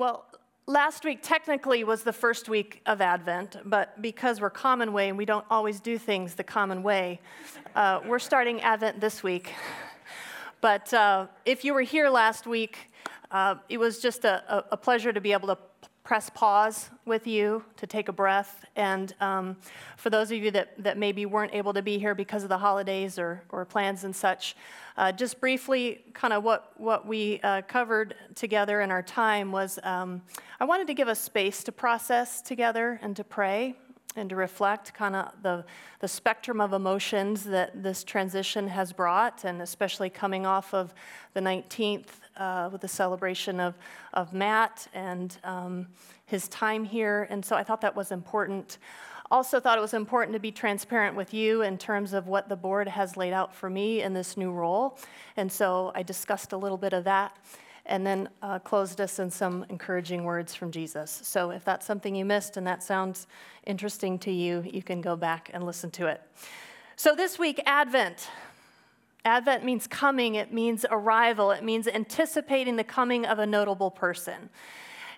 Well, 0.00 0.24
last 0.66 1.04
week 1.04 1.18
technically 1.20 1.84
was 1.84 2.04
the 2.04 2.12
first 2.14 2.48
week 2.48 2.80
of 2.86 3.02
Advent, 3.02 3.56
but 3.66 4.00
because 4.00 4.40
we're 4.40 4.48
common 4.48 4.94
way 4.94 5.10
and 5.10 5.18
we 5.18 5.26
don't 5.26 5.44
always 5.50 5.78
do 5.78 5.98
things 5.98 6.34
the 6.36 6.42
common 6.42 6.82
way, 6.82 7.20
uh, 7.74 8.00
we're 8.06 8.18
starting 8.18 8.62
Advent 8.62 8.98
this 8.98 9.22
week. 9.22 9.52
But 10.62 10.94
uh, 10.94 11.26
if 11.44 11.66
you 11.66 11.74
were 11.74 11.82
here 11.82 12.08
last 12.08 12.46
week, 12.46 12.78
uh, 13.30 13.56
it 13.68 13.76
was 13.76 14.00
just 14.00 14.24
a, 14.24 14.64
a, 14.72 14.76
pleasure 14.78 15.12
to 15.12 15.20
be 15.20 15.32
able 15.32 15.48
to 15.48 15.58
press 16.10 16.28
pause 16.28 16.90
with 17.04 17.24
you 17.24 17.62
to 17.76 17.86
take 17.86 18.08
a 18.08 18.12
breath. 18.12 18.64
And 18.74 19.14
um, 19.20 19.56
for 19.96 20.10
those 20.10 20.32
of 20.32 20.38
you 20.38 20.50
that, 20.50 20.74
that 20.82 20.98
maybe 20.98 21.24
weren't 21.24 21.54
able 21.54 21.72
to 21.72 21.82
be 21.82 22.00
here 22.00 22.16
because 22.16 22.42
of 22.42 22.48
the 22.48 22.58
holidays 22.58 23.16
or, 23.16 23.44
or 23.50 23.64
plans 23.64 24.02
and 24.02 24.16
such, 24.16 24.56
uh, 24.96 25.12
just 25.12 25.38
briefly, 25.38 26.02
kind 26.12 26.32
of 26.32 26.42
what, 26.42 26.72
what 26.78 27.06
we 27.06 27.38
uh, 27.44 27.62
covered 27.62 28.16
together 28.34 28.80
in 28.80 28.90
our 28.90 29.04
time 29.04 29.52
was 29.52 29.78
um, 29.84 30.20
I 30.58 30.64
wanted 30.64 30.88
to 30.88 30.94
give 30.94 31.06
us 31.06 31.20
space 31.20 31.62
to 31.62 31.70
process 31.70 32.42
together 32.42 32.98
and 33.02 33.14
to 33.14 33.22
pray 33.22 33.76
and 34.16 34.28
to 34.30 34.34
reflect 34.34 34.92
kind 34.92 35.14
of 35.14 35.30
the, 35.42 35.64
the 36.00 36.08
spectrum 36.08 36.60
of 36.60 36.72
emotions 36.72 37.44
that 37.44 37.84
this 37.84 38.02
transition 38.02 38.66
has 38.66 38.92
brought, 38.92 39.44
and 39.44 39.62
especially 39.62 40.10
coming 40.10 40.44
off 40.44 40.74
of 40.74 40.92
the 41.34 41.40
19th 41.40 42.08
uh, 42.40 42.70
with 42.72 42.80
the 42.80 42.88
celebration 42.88 43.60
of, 43.60 43.74
of 44.14 44.32
Matt 44.32 44.88
and 44.94 45.36
um, 45.44 45.86
his 46.26 46.48
time 46.48 46.84
here. 46.84 47.28
And 47.30 47.44
so 47.44 47.54
I 47.54 47.62
thought 47.62 47.82
that 47.82 47.94
was 47.94 48.10
important. 48.10 48.78
Also, 49.30 49.60
thought 49.60 49.78
it 49.78 49.82
was 49.82 49.94
important 49.94 50.34
to 50.34 50.40
be 50.40 50.50
transparent 50.50 51.14
with 51.14 51.32
you 51.32 51.62
in 51.62 51.78
terms 51.78 52.14
of 52.14 52.26
what 52.26 52.48
the 52.48 52.56
board 52.56 52.88
has 52.88 53.16
laid 53.16 53.32
out 53.32 53.54
for 53.54 53.70
me 53.70 54.02
in 54.02 54.14
this 54.14 54.36
new 54.36 54.50
role. 54.50 54.98
And 55.36 55.52
so 55.52 55.92
I 55.94 56.02
discussed 56.02 56.52
a 56.52 56.56
little 56.56 56.78
bit 56.78 56.92
of 56.92 57.04
that 57.04 57.36
and 57.86 58.06
then 58.06 58.28
uh, 58.42 58.58
closed 58.58 59.00
us 59.00 59.18
in 59.18 59.30
some 59.30 59.64
encouraging 59.68 60.24
words 60.24 60.54
from 60.54 60.70
Jesus. 60.70 61.20
So 61.24 61.50
if 61.50 61.64
that's 61.64 61.86
something 61.86 62.14
you 62.14 62.24
missed 62.24 62.56
and 62.56 62.66
that 62.66 62.82
sounds 62.82 63.26
interesting 63.66 64.18
to 64.20 64.30
you, 64.30 64.64
you 64.66 64.82
can 64.82 65.00
go 65.00 65.14
back 65.16 65.50
and 65.52 65.64
listen 65.64 65.90
to 65.92 66.06
it. 66.06 66.22
So 66.96 67.14
this 67.14 67.38
week, 67.38 67.60
Advent. 67.66 68.28
Advent 69.24 69.64
means 69.64 69.86
coming, 69.86 70.34
it 70.34 70.52
means 70.52 70.86
arrival, 70.90 71.50
it 71.50 71.62
means 71.62 71.86
anticipating 71.86 72.76
the 72.76 72.84
coming 72.84 73.26
of 73.26 73.38
a 73.38 73.46
notable 73.46 73.90
person. 73.90 74.48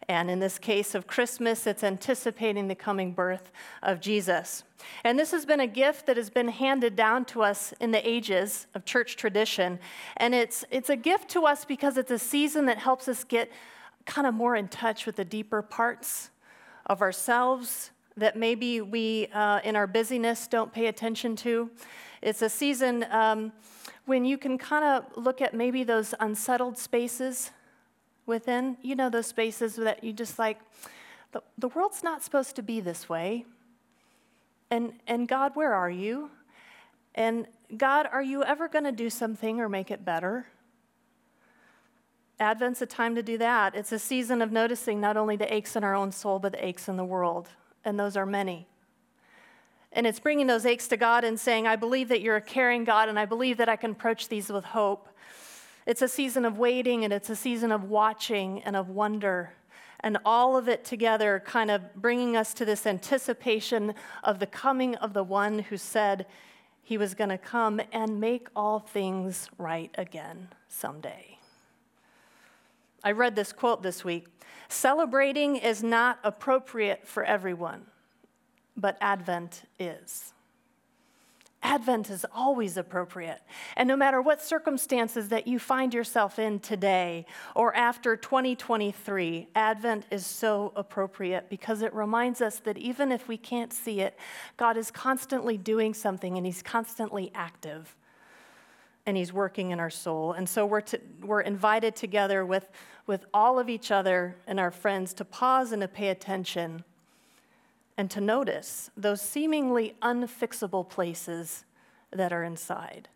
And 0.08 0.30
in 0.30 0.40
this 0.40 0.58
case 0.58 0.94
of 0.94 1.06
Christmas, 1.06 1.66
it's 1.66 1.84
anticipating 1.84 2.66
the 2.66 2.74
coming 2.74 3.12
birth 3.12 3.52
of 3.82 4.00
Jesus. 4.00 4.64
And 5.04 5.16
this 5.16 5.30
has 5.30 5.46
been 5.46 5.60
a 5.60 5.66
gift 5.66 6.06
that 6.06 6.16
has 6.16 6.28
been 6.28 6.48
handed 6.48 6.96
down 6.96 7.24
to 7.26 7.42
us 7.42 7.72
in 7.80 7.92
the 7.92 8.08
ages 8.08 8.66
of 8.74 8.84
church 8.84 9.16
tradition. 9.16 9.78
And 10.16 10.34
it's, 10.34 10.64
it's 10.70 10.90
a 10.90 10.96
gift 10.96 11.28
to 11.30 11.46
us 11.46 11.64
because 11.64 11.96
it's 11.96 12.10
a 12.10 12.18
season 12.18 12.66
that 12.66 12.78
helps 12.78 13.06
us 13.06 13.22
get 13.22 13.50
kind 14.04 14.26
of 14.26 14.34
more 14.34 14.56
in 14.56 14.66
touch 14.66 15.06
with 15.06 15.16
the 15.16 15.24
deeper 15.24 15.62
parts 15.62 16.30
of 16.86 17.00
ourselves 17.00 17.92
that 18.16 18.36
maybe 18.36 18.80
we, 18.80 19.28
uh, 19.32 19.60
in 19.64 19.76
our 19.76 19.86
busyness, 19.86 20.46
don't 20.46 20.72
pay 20.72 20.86
attention 20.86 21.36
to. 21.36 21.70
It's 22.20 22.42
a 22.42 22.48
season 22.48 23.06
um, 23.10 23.52
when 24.06 24.24
you 24.24 24.36
can 24.36 24.58
kind 24.58 24.84
of 24.84 25.04
look 25.16 25.40
at 25.40 25.54
maybe 25.54 25.84
those 25.84 26.14
unsettled 26.20 26.76
spaces 26.76 27.50
within, 28.26 28.76
you 28.82 28.94
know, 28.94 29.08
those 29.08 29.26
spaces 29.26 29.76
that 29.76 30.02
you 30.02 30.12
just 30.12 30.38
like, 30.38 30.58
the, 31.32 31.42
the 31.58 31.68
world's 31.68 32.02
not 32.02 32.22
supposed 32.22 32.56
to 32.56 32.62
be 32.62 32.80
this 32.80 33.08
way. 33.08 33.44
And, 34.70 34.94
and 35.06 35.28
God, 35.28 35.52
where 35.54 35.72
are 35.74 35.90
you? 35.90 36.30
And 37.14 37.46
God, 37.76 38.08
are 38.10 38.22
you 38.22 38.42
ever 38.42 38.68
going 38.68 38.84
to 38.84 38.92
do 38.92 39.10
something 39.10 39.60
or 39.60 39.68
make 39.68 39.90
it 39.90 40.04
better? 40.04 40.46
Advent's 42.40 42.82
a 42.82 42.86
time 42.86 43.14
to 43.14 43.22
do 43.22 43.38
that. 43.38 43.74
It's 43.74 43.92
a 43.92 43.98
season 43.98 44.42
of 44.42 44.50
noticing 44.50 45.00
not 45.00 45.16
only 45.16 45.36
the 45.36 45.52
aches 45.52 45.76
in 45.76 45.84
our 45.84 45.94
own 45.94 46.10
soul, 46.10 46.38
but 46.38 46.52
the 46.52 46.64
aches 46.64 46.88
in 46.88 46.96
the 46.96 47.04
world. 47.04 47.48
And 47.84 47.98
those 47.98 48.16
are 48.16 48.26
many. 48.26 48.66
And 49.92 50.06
it's 50.06 50.20
bringing 50.20 50.46
those 50.46 50.64
aches 50.64 50.88
to 50.88 50.96
God 50.96 51.24
and 51.24 51.38
saying, 51.38 51.66
I 51.66 51.76
believe 51.76 52.08
that 52.08 52.22
you're 52.22 52.36
a 52.36 52.40
caring 52.40 52.84
God, 52.84 53.08
and 53.08 53.18
I 53.18 53.26
believe 53.26 53.58
that 53.58 53.68
I 53.68 53.76
can 53.76 53.90
approach 53.92 54.28
these 54.28 54.50
with 54.50 54.64
hope. 54.64 55.08
It's 55.86 56.02
a 56.02 56.08
season 56.08 56.44
of 56.44 56.58
waiting 56.58 57.04
and 57.04 57.12
it's 57.12 57.28
a 57.28 57.36
season 57.36 57.72
of 57.72 57.84
watching 57.84 58.62
and 58.62 58.76
of 58.76 58.88
wonder. 58.88 59.52
And 60.00 60.18
all 60.24 60.56
of 60.56 60.68
it 60.68 60.84
together, 60.84 61.42
kind 61.44 61.70
of 61.70 61.94
bringing 61.94 62.36
us 62.36 62.54
to 62.54 62.64
this 62.64 62.86
anticipation 62.86 63.94
of 64.22 64.38
the 64.38 64.46
coming 64.46 64.94
of 64.96 65.12
the 65.12 65.24
one 65.24 65.60
who 65.60 65.76
said 65.76 66.26
he 66.82 66.98
was 66.98 67.14
going 67.14 67.30
to 67.30 67.38
come 67.38 67.80
and 67.92 68.20
make 68.20 68.48
all 68.56 68.80
things 68.80 69.48
right 69.58 69.90
again 69.96 70.48
someday. 70.68 71.38
I 73.04 73.12
read 73.12 73.36
this 73.36 73.52
quote 73.52 73.82
this 73.82 74.04
week 74.04 74.26
Celebrating 74.68 75.56
is 75.56 75.82
not 75.82 76.18
appropriate 76.24 77.06
for 77.06 77.24
everyone, 77.24 77.86
but 78.76 78.96
Advent 79.00 79.62
is. 79.78 80.32
Advent 81.62 82.10
is 82.10 82.26
always 82.34 82.76
appropriate. 82.76 83.40
And 83.76 83.86
no 83.86 83.96
matter 83.96 84.20
what 84.20 84.42
circumstances 84.42 85.28
that 85.28 85.46
you 85.46 85.60
find 85.60 85.94
yourself 85.94 86.40
in 86.40 86.58
today 86.58 87.24
or 87.54 87.74
after 87.76 88.16
2023, 88.16 89.48
Advent 89.54 90.04
is 90.10 90.26
so 90.26 90.72
appropriate 90.74 91.48
because 91.48 91.82
it 91.82 91.94
reminds 91.94 92.40
us 92.40 92.58
that 92.60 92.78
even 92.78 93.12
if 93.12 93.28
we 93.28 93.36
can't 93.36 93.72
see 93.72 94.00
it, 94.00 94.18
God 94.56 94.76
is 94.76 94.90
constantly 94.90 95.56
doing 95.56 95.94
something 95.94 96.36
and 96.36 96.44
He's 96.44 96.62
constantly 96.62 97.30
active 97.32 97.94
and 99.06 99.16
He's 99.16 99.32
working 99.32 99.70
in 99.70 99.78
our 99.78 99.90
soul. 99.90 100.32
And 100.32 100.48
so 100.48 100.66
we're, 100.66 100.80
to, 100.80 101.00
we're 101.22 101.42
invited 101.42 101.94
together 101.94 102.44
with, 102.44 102.68
with 103.06 103.24
all 103.32 103.60
of 103.60 103.68
each 103.68 103.92
other 103.92 104.36
and 104.48 104.58
our 104.58 104.72
friends 104.72 105.14
to 105.14 105.24
pause 105.24 105.70
and 105.70 105.80
to 105.82 105.88
pay 105.88 106.08
attention 106.08 106.82
and 108.02 108.10
to 108.10 108.20
notice 108.20 108.90
those 108.96 109.20
seemingly 109.20 109.94
unfixable 110.02 110.88
places 110.88 111.64
that 112.10 112.32
are 112.32 112.42
inside. 112.42 113.08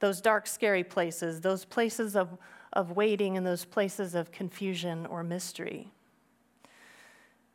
Those 0.00 0.22
dark, 0.22 0.46
scary 0.46 0.82
places, 0.82 1.42
those 1.42 1.66
places 1.66 2.16
of, 2.16 2.38
of 2.72 2.92
waiting, 2.92 3.36
and 3.36 3.46
those 3.46 3.66
places 3.66 4.14
of 4.14 4.32
confusion 4.32 5.04
or 5.04 5.22
mystery. 5.22 5.90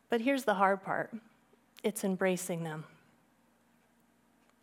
But 0.08 0.20
here's 0.20 0.44
the 0.44 0.54
hard 0.54 0.84
part 0.84 1.12
it's 1.82 2.04
embracing 2.04 2.62
them. 2.62 2.84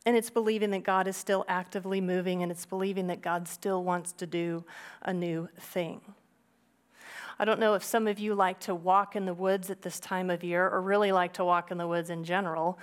And 0.06 0.16
it's 0.16 0.30
believing 0.30 0.70
that 0.70 0.86
God 0.86 1.06
is 1.06 1.18
still 1.18 1.44
actively 1.50 2.00
moving, 2.00 2.44
and 2.44 2.50
it's 2.50 2.66
believing 2.66 3.08
that 3.08 3.22
God 3.22 3.50
still 3.50 3.84
wants 3.84 4.14
to 4.14 4.26
do 4.26 4.64
a 5.02 5.14
new 5.14 5.50
thing. 5.60 6.00
I 7.38 7.46
don't 7.46 7.60
know 7.60 7.74
if 7.74 7.84
some 7.84 8.08
of 8.08 8.18
you 8.18 8.34
like 8.34 8.60
to 8.62 8.74
walk 8.74 9.16
in 9.16 9.26
the 9.26 9.34
woods 9.34 9.70
at 9.70 9.82
this 9.82 10.00
time 10.00 10.30
of 10.30 10.44
year 10.44 10.70
or 10.70 10.82
really 10.82 11.12
like 11.12 11.34
to 11.34 11.46
walk 11.46 11.70
in 11.70 11.78
the 11.78 11.88
woods 11.88 12.10
in 12.10 12.24
general, 12.24 12.80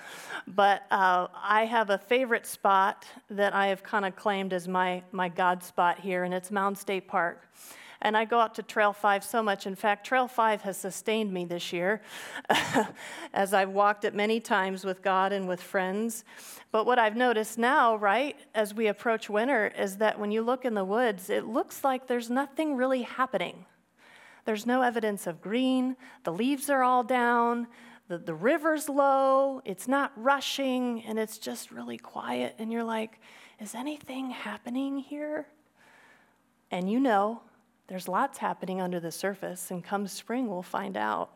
but 0.46 0.82
uh, 0.90 1.28
I 1.34 1.64
have 1.64 1.88
a 1.88 1.98
favorite 1.98 2.46
spot 2.46 3.06
that 3.30 3.54
I 3.54 3.68
have 3.68 3.82
kind 3.82 4.04
of 4.04 4.14
claimed 4.14 4.52
as 4.52 4.68
my, 4.68 5.02
my 5.10 5.28
God 5.28 5.62
spot 5.62 6.00
here, 6.00 6.24
and 6.24 6.34
it's 6.34 6.50
Mounds 6.50 6.80
State 6.80 7.08
Park. 7.08 7.48
And 8.04 8.16
I 8.16 8.24
go 8.24 8.40
out 8.40 8.56
to 8.56 8.62
Trail 8.64 8.92
5 8.92 9.22
so 9.22 9.44
much. 9.44 9.64
In 9.64 9.76
fact, 9.76 10.04
Trail 10.04 10.26
5 10.26 10.62
has 10.62 10.76
sustained 10.76 11.32
me 11.32 11.44
this 11.44 11.72
year 11.72 12.02
as 13.32 13.54
I've 13.54 13.70
walked 13.70 14.04
it 14.04 14.12
many 14.12 14.40
times 14.40 14.84
with 14.84 15.02
God 15.02 15.32
and 15.32 15.46
with 15.46 15.62
friends. 15.62 16.24
But 16.72 16.84
what 16.84 16.98
I've 16.98 17.16
noticed 17.16 17.58
now, 17.58 17.94
right, 17.94 18.36
as 18.56 18.74
we 18.74 18.88
approach 18.88 19.30
winter, 19.30 19.72
is 19.78 19.98
that 19.98 20.18
when 20.18 20.32
you 20.32 20.42
look 20.42 20.64
in 20.64 20.74
the 20.74 20.84
woods, 20.84 21.30
it 21.30 21.46
looks 21.46 21.84
like 21.84 22.08
there's 22.08 22.28
nothing 22.28 22.76
really 22.76 23.02
happening. 23.02 23.66
There's 24.44 24.66
no 24.66 24.82
evidence 24.82 25.26
of 25.26 25.40
green. 25.40 25.96
The 26.24 26.32
leaves 26.32 26.68
are 26.68 26.82
all 26.82 27.04
down. 27.04 27.68
The, 28.08 28.18
the 28.18 28.34
river's 28.34 28.88
low. 28.88 29.62
It's 29.64 29.86
not 29.86 30.12
rushing, 30.16 31.04
and 31.04 31.18
it's 31.18 31.38
just 31.38 31.70
really 31.70 31.98
quiet. 31.98 32.56
And 32.58 32.72
you're 32.72 32.84
like, 32.84 33.20
is 33.60 33.74
anything 33.74 34.30
happening 34.30 34.98
here? 34.98 35.46
And 36.70 36.90
you 36.90 36.98
know, 36.98 37.42
there's 37.86 38.08
lots 38.08 38.38
happening 38.38 38.80
under 38.80 38.98
the 38.98 39.12
surface, 39.12 39.70
and 39.70 39.84
come 39.84 40.06
spring, 40.08 40.48
we'll 40.48 40.62
find 40.62 40.96
out. 40.96 41.30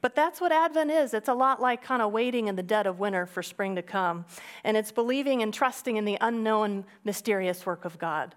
But 0.00 0.14
that's 0.14 0.40
what 0.40 0.52
Advent 0.52 0.90
is. 0.90 1.14
It's 1.14 1.28
a 1.28 1.34
lot 1.34 1.60
like 1.60 1.82
kind 1.82 2.00
of 2.00 2.12
waiting 2.12 2.48
in 2.48 2.56
the 2.56 2.62
dead 2.62 2.86
of 2.86 3.00
winter 3.00 3.26
for 3.26 3.42
spring 3.42 3.74
to 3.76 3.82
come. 3.82 4.24
And 4.62 4.76
it's 4.76 4.92
believing 4.92 5.42
and 5.42 5.52
trusting 5.52 5.96
in 5.96 6.04
the 6.04 6.18
unknown, 6.20 6.84
mysterious 7.04 7.66
work 7.66 7.84
of 7.84 7.98
God. 7.98 8.34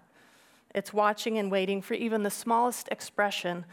It's 0.74 0.92
watching 0.92 1.38
and 1.38 1.50
waiting 1.50 1.82
for 1.82 1.94
even 1.94 2.22
the 2.22 2.30
smallest 2.30 2.88
expression 2.90 3.64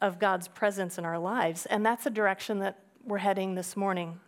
of 0.00 0.18
God's 0.18 0.48
presence 0.48 0.98
in 0.98 1.04
our 1.04 1.18
lives. 1.18 1.66
And 1.66 1.84
that's 1.84 2.06
a 2.06 2.10
direction 2.10 2.60
that 2.60 2.78
we're 3.04 3.18
heading 3.18 3.54
this 3.54 3.76
morning. 3.76 4.20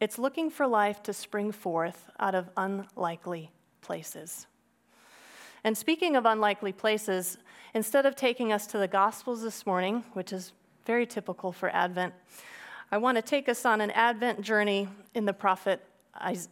It's 0.00 0.18
looking 0.18 0.50
for 0.50 0.66
life 0.66 1.02
to 1.04 1.12
spring 1.12 1.52
forth 1.52 2.10
out 2.18 2.34
of 2.34 2.50
unlikely 2.56 3.50
places. 3.80 4.46
And 5.64 5.76
speaking 5.76 6.16
of 6.16 6.26
unlikely 6.26 6.72
places, 6.72 7.38
instead 7.74 8.06
of 8.06 8.14
taking 8.14 8.52
us 8.52 8.66
to 8.68 8.78
the 8.78 8.88
Gospels 8.88 9.42
this 9.42 9.66
morning, 9.66 10.04
which 10.12 10.32
is 10.32 10.52
very 10.84 11.06
typical 11.06 11.50
for 11.50 11.70
Advent, 11.70 12.14
I 12.92 12.98
want 12.98 13.16
to 13.16 13.22
take 13.22 13.48
us 13.48 13.66
on 13.66 13.80
an 13.80 13.90
Advent 13.90 14.42
journey 14.42 14.88
in 15.14 15.24
the 15.24 15.32
prophet 15.32 15.82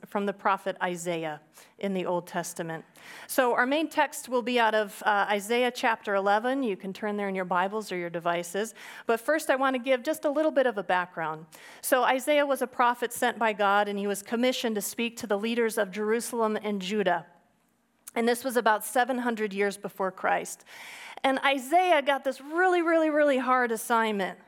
from 0.06 0.26
the 0.26 0.32
prophet 0.32 0.76
Isaiah 0.82 1.40
in 1.78 1.94
the 1.94 2.06
Old 2.06 2.26
Testament. 2.26 2.84
So, 3.26 3.54
our 3.54 3.66
main 3.66 3.88
text 3.88 4.28
will 4.28 4.42
be 4.42 4.58
out 4.58 4.74
of 4.74 5.02
uh, 5.04 5.26
Isaiah 5.28 5.70
chapter 5.70 6.14
11. 6.14 6.62
You 6.62 6.76
can 6.76 6.92
turn 6.92 7.16
there 7.16 7.28
in 7.28 7.34
your 7.34 7.44
Bibles 7.44 7.90
or 7.92 7.96
your 7.96 8.10
devices. 8.10 8.74
But 9.06 9.20
first, 9.20 9.50
I 9.50 9.56
want 9.56 9.74
to 9.74 9.78
give 9.78 10.02
just 10.02 10.24
a 10.24 10.30
little 10.30 10.50
bit 10.50 10.66
of 10.66 10.78
a 10.78 10.82
background. 10.82 11.46
So, 11.80 12.04
Isaiah 12.04 12.46
was 12.46 12.62
a 12.62 12.66
prophet 12.66 13.12
sent 13.12 13.38
by 13.38 13.52
God, 13.52 13.88
and 13.88 13.98
he 13.98 14.06
was 14.06 14.22
commissioned 14.22 14.74
to 14.76 14.80
speak 14.82 15.16
to 15.18 15.26
the 15.26 15.38
leaders 15.38 15.78
of 15.78 15.90
Jerusalem 15.90 16.58
and 16.62 16.80
Judah. 16.80 17.26
And 18.14 18.28
this 18.28 18.44
was 18.44 18.56
about 18.56 18.84
700 18.84 19.52
years 19.52 19.76
before 19.76 20.12
Christ. 20.12 20.64
And 21.24 21.38
Isaiah 21.40 22.02
got 22.02 22.22
this 22.22 22.40
really, 22.40 22.82
really, 22.82 23.10
really 23.10 23.38
hard 23.38 23.72
assignment. 23.72 24.38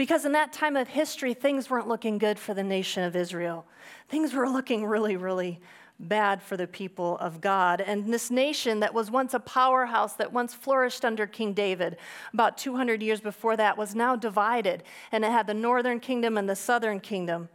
Because 0.00 0.24
in 0.24 0.32
that 0.32 0.50
time 0.50 0.78
of 0.78 0.88
history, 0.88 1.34
things 1.34 1.68
weren't 1.68 1.86
looking 1.86 2.16
good 2.16 2.38
for 2.38 2.54
the 2.54 2.62
nation 2.62 3.02
of 3.02 3.14
Israel. 3.14 3.66
Things 4.08 4.32
were 4.32 4.48
looking 4.48 4.86
really, 4.86 5.18
really 5.18 5.60
bad 5.98 6.42
for 6.42 6.56
the 6.56 6.66
people 6.66 7.18
of 7.18 7.42
God. 7.42 7.82
And 7.82 8.10
this 8.10 8.30
nation 8.30 8.80
that 8.80 8.94
was 8.94 9.10
once 9.10 9.34
a 9.34 9.40
powerhouse, 9.40 10.14
that 10.14 10.32
once 10.32 10.54
flourished 10.54 11.04
under 11.04 11.26
King 11.26 11.52
David, 11.52 11.98
about 12.32 12.56
200 12.56 13.02
years 13.02 13.20
before 13.20 13.58
that, 13.58 13.76
was 13.76 13.94
now 13.94 14.16
divided. 14.16 14.84
And 15.12 15.22
it 15.22 15.32
had 15.32 15.46
the 15.46 15.52
northern 15.52 16.00
kingdom 16.00 16.38
and 16.38 16.48
the 16.48 16.56
southern 16.56 17.00
kingdom. 17.00 17.50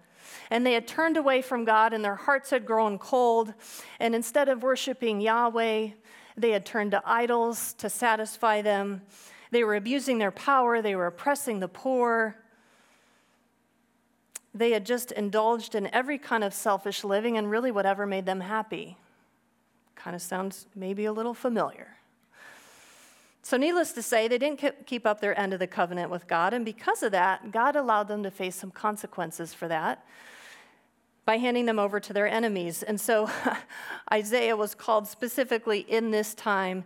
And 0.52 0.64
they 0.64 0.74
had 0.74 0.88
turned 0.88 1.18
away 1.18 1.42
from 1.42 1.66
God, 1.66 1.94
and 1.94 2.06
their 2.06 2.14
hearts 2.14 2.52
had 2.52 2.64
grown 2.64 3.00
cold. 3.00 3.56
And 4.00 4.14
instead 4.14 4.50
of 4.50 4.62
worshiping 4.62 5.20
Yahweh, 5.20 5.88
they 6.38 6.52
had 6.52 6.64
turned 6.64 6.92
to 6.92 7.02
idols 7.08 7.74
to 7.80 7.90
satisfy 7.90 8.62
them. 8.62 9.02
They 9.52 9.64
were 9.64 9.76
abusing 9.76 10.18
their 10.18 10.32
power, 10.32 10.82
they 10.82 10.96
were 10.96 11.08
oppressing 11.08 11.60
the 11.60 11.68
poor. 11.68 12.38
They 14.54 14.72
had 14.72 14.86
just 14.86 15.12
indulged 15.12 15.76
in 15.76 15.94
every 15.94 16.18
kind 16.18 16.44
of 16.44 16.54
selfish 16.54 17.04
living 17.04 17.38
and 17.38 17.52
really 17.52 17.72
whatever 17.72 18.06
made 18.06 18.26
them 18.26 18.40
happy. 18.40 18.98
Kind 19.96 20.16
of 20.16 20.22
sounds 20.22 20.66
maybe 20.74 21.04
a 21.06 21.12
little 21.12 21.34
familiar. 21.34 21.98
So, 23.46 23.58
needless 23.58 23.92
to 23.92 24.02
say, 24.02 24.28
they 24.28 24.40
didn't 24.40 24.88
keep 24.88 25.06
up 25.06 25.22
their 25.22 25.40
end 25.40 25.54
of 25.54 25.60
the 25.60 25.68
covenant 25.68 26.10
with 26.10 26.26
God, 26.26 26.52
and 26.52 26.66
because 26.66 27.04
of 27.04 27.12
that, 27.12 27.52
God 27.52 27.76
allowed 27.76 28.08
them 28.08 28.24
to 28.24 28.32
face 28.32 28.56
some 28.56 28.72
consequences 28.72 29.54
for 29.54 29.68
that 29.68 30.04
by 31.26 31.38
handing 31.38 31.68
them 31.68 31.78
over 31.78 32.00
to 32.00 32.12
their 32.12 32.28
enemies. 32.28 32.82
And 32.82 33.00
so, 33.00 33.30
Isaiah 34.12 34.56
was 34.56 34.74
called 34.74 35.08
specifically 35.08 35.82
in 35.82 36.10
this 36.10 36.34
time 36.34 36.86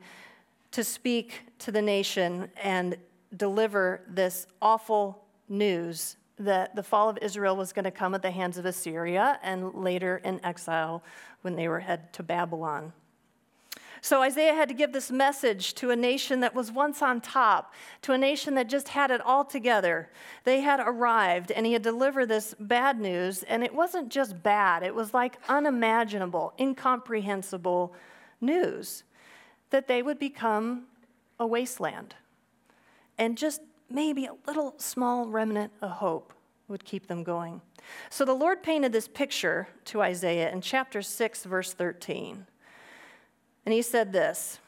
to 0.72 0.84
speak 0.84 1.42
to 1.60 1.72
the 1.72 1.82
nation 1.82 2.50
and 2.62 2.98
deliver 3.36 4.02
this 4.08 4.48
awful 4.62 5.24
news 5.48 6.18
that 6.38 6.76
the 6.76 6.84
fall 6.84 7.10
of 7.10 7.18
Israel 7.22 7.56
was 7.56 7.74
going 7.74 7.86
to 7.86 7.92
come 7.92 8.16
at 8.16 8.22
the 8.22 8.32
hands 8.32 8.58
of 8.58 8.66
Assyria 8.66 9.40
and 9.44 9.74
later 9.74 10.22
in 10.24 10.44
exile 10.44 11.04
when 11.42 11.56
they 11.56 11.68
were 11.68 11.80
headed 11.80 12.12
to 12.14 12.24
Babylon. 12.24 12.94
So 14.02 14.22
Isaiah 14.22 14.54
had 14.54 14.70
to 14.70 14.74
give 14.74 14.94
this 14.94 15.12
message 15.12 15.74
to 15.76 15.92
a 15.92 15.96
nation 15.96 16.40
that 16.40 16.56
was 16.56 16.72
once 16.72 17.02
on 17.02 17.20
top, 17.20 17.74
to 18.04 18.14
a 18.14 18.18
nation 18.18 18.56
that 18.56 18.70
just 18.70 18.88
had 18.88 19.12
it 19.12 19.20
all 19.20 19.44
together. 19.44 20.10
They 20.46 20.62
had 20.62 20.80
arrived, 20.80 21.52
and 21.52 21.66
he 21.66 21.74
had 21.74 21.82
delivered 21.82 22.28
this 22.28 22.56
bad 22.58 22.98
news, 22.98 23.44
and 23.44 23.62
it 23.62 23.76
wasn't 23.76 24.08
just 24.08 24.42
bad, 24.42 24.84
it 24.84 24.96
was 24.96 25.14
like 25.14 25.38
unimaginable, 25.50 26.54
incomprehensible 26.58 27.94
news 28.40 29.04
that 29.70 29.88
they 29.88 30.02
would 30.02 30.20
become 30.20 30.86
a 31.40 31.48
wasteland. 31.48 32.16
And 33.18 33.38
just 33.38 33.62
maybe 33.90 34.26
a 34.26 34.36
little 34.48 34.76
small 34.78 35.28
remnant 35.28 35.72
of 35.82 35.92
hope 35.92 36.34
would 36.68 36.86
keep 36.86 37.08
them 37.08 37.24
going. 37.24 37.62
So 38.10 38.26
the 38.26 38.34
Lord 38.34 38.62
painted 38.62 38.92
this 38.92 39.08
picture 39.08 39.68
to 39.86 40.02
Isaiah 40.02 40.52
in 40.52 40.62
chapter 40.62 41.02
6, 41.02 41.46
verse 41.46 41.74
13. 41.74 42.46
And 43.66 43.74
he 43.74 43.82
said 43.82 44.14
this 44.14 44.60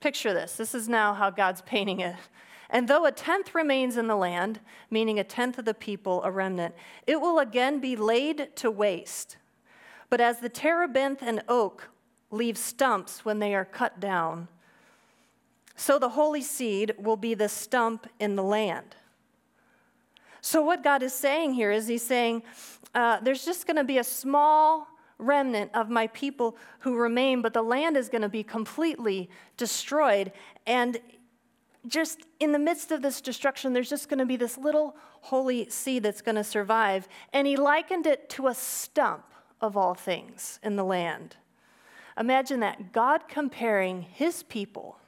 Picture 0.00 0.34
this. 0.34 0.56
This 0.56 0.74
is 0.74 0.88
now 0.88 1.14
how 1.14 1.30
God's 1.30 1.62
painting 1.66 2.00
it. 2.00 2.16
And 2.68 2.88
though 2.88 3.04
a 3.04 3.12
tenth 3.12 3.54
remains 3.54 3.98
in 3.98 4.06
the 4.06 4.16
land, 4.16 4.60
meaning 4.90 5.18
a 5.18 5.24
tenth 5.24 5.58
of 5.58 5.66
the 5.66 5.74
people, 5.74 6.22
a 6.24 6.30
remnant, 6.30 6.74
it 7.06 7.20
will 7.20 7.38
again 7.38 7.80
be 7.80 7.96
laid 7.96 8.56
to 8.56 8.70
waste. 8.70 9.36
But 10.08 10.22
as 10.22 10.40
the 10.40 10.48
terebinth 10.48 11.22
and 11.22 11.42
oak 11.48 11.88
leave 12.32 12.58
stumps 12.58 13.24
when 13.24 13.38
they 13.38 13.54
are 13.54 13.64
cut 13.64 14.00
down. 14.00 14.48
So 15.76 15.98
the 15.98 16.10
holy 16.10 16.42
seed 16.42 16.94
will 16.98 17.16
be 17.16 17.34
the 17.34 17.48
stump 17.48 18.08
in 18.18 18.34
the 18.34 18.42
land. 18.42 18.96
So, 20.44 20.60
what 20.60 20.82
God 20.82 21.04
is 21.04 21.12
saying 21.12 21.54
here 21.54 21.70
is 21.70 21.86
He's 21.86 22.02
saying, 22.02 22.42
uh, 22.94 23.20
there's 23.20 23.44
just 23.44 23.66
going 23.66 23.76
to 23.76 23.84
be 23.84 23.98
a 23.98 24.04
small 24.04 24.88
remnant 25.18 25.70
of 25.72 25.88
my 25.88 26.08
people 26.08 26.56
who 26.80 26.96
remain, 26.96 27.42
but 27.42 27.54
the 27.54 27.62
land 27.62 27.96
is 27.96 28.08
going 28.08 28.22
to 28.22 28.28
be 28.28 28.42
completely 28.42 29.30
destroyed. 29.56 30.32
And 30.66 30.98
just 31.86 32.22
in 32.40 32.50
the 32.50 32.58
midst 32.58 32.90
of 32.90 33.02
this 33.02 33.20
destruction, 33.20 33.72
there's 33.72 33.88
just 33.88 34.08
going 34.08 34.18
to 34.18 34.26
be 34.26 34.36
this 34.36 34.58
little 34.58 34.96
holy 35.20 35.70
seed 35.70 36.02
that's 36.02 36.22
going 36.22 36.34
to 36.34 36.44
survive. 36.44 37.06
And 37.32 37.46
He 37.46 37.56
likened 37.56 38.06
it 38.06 38.28
to 38.30 38.48
a 38.48 38.54
stump 38.54 39.24
of 39.60 39.76
all 39.76 39.94
things 39.94 40.58
in 40.64 40.74
the 40.74 40.84
land. 40.84 41.36
Imagine 42.18 42.60
that 42.60 42.92
God 42.92 43.28
comparing 43.28 44.02
his 44.02 44.42
people, 44.42 44.98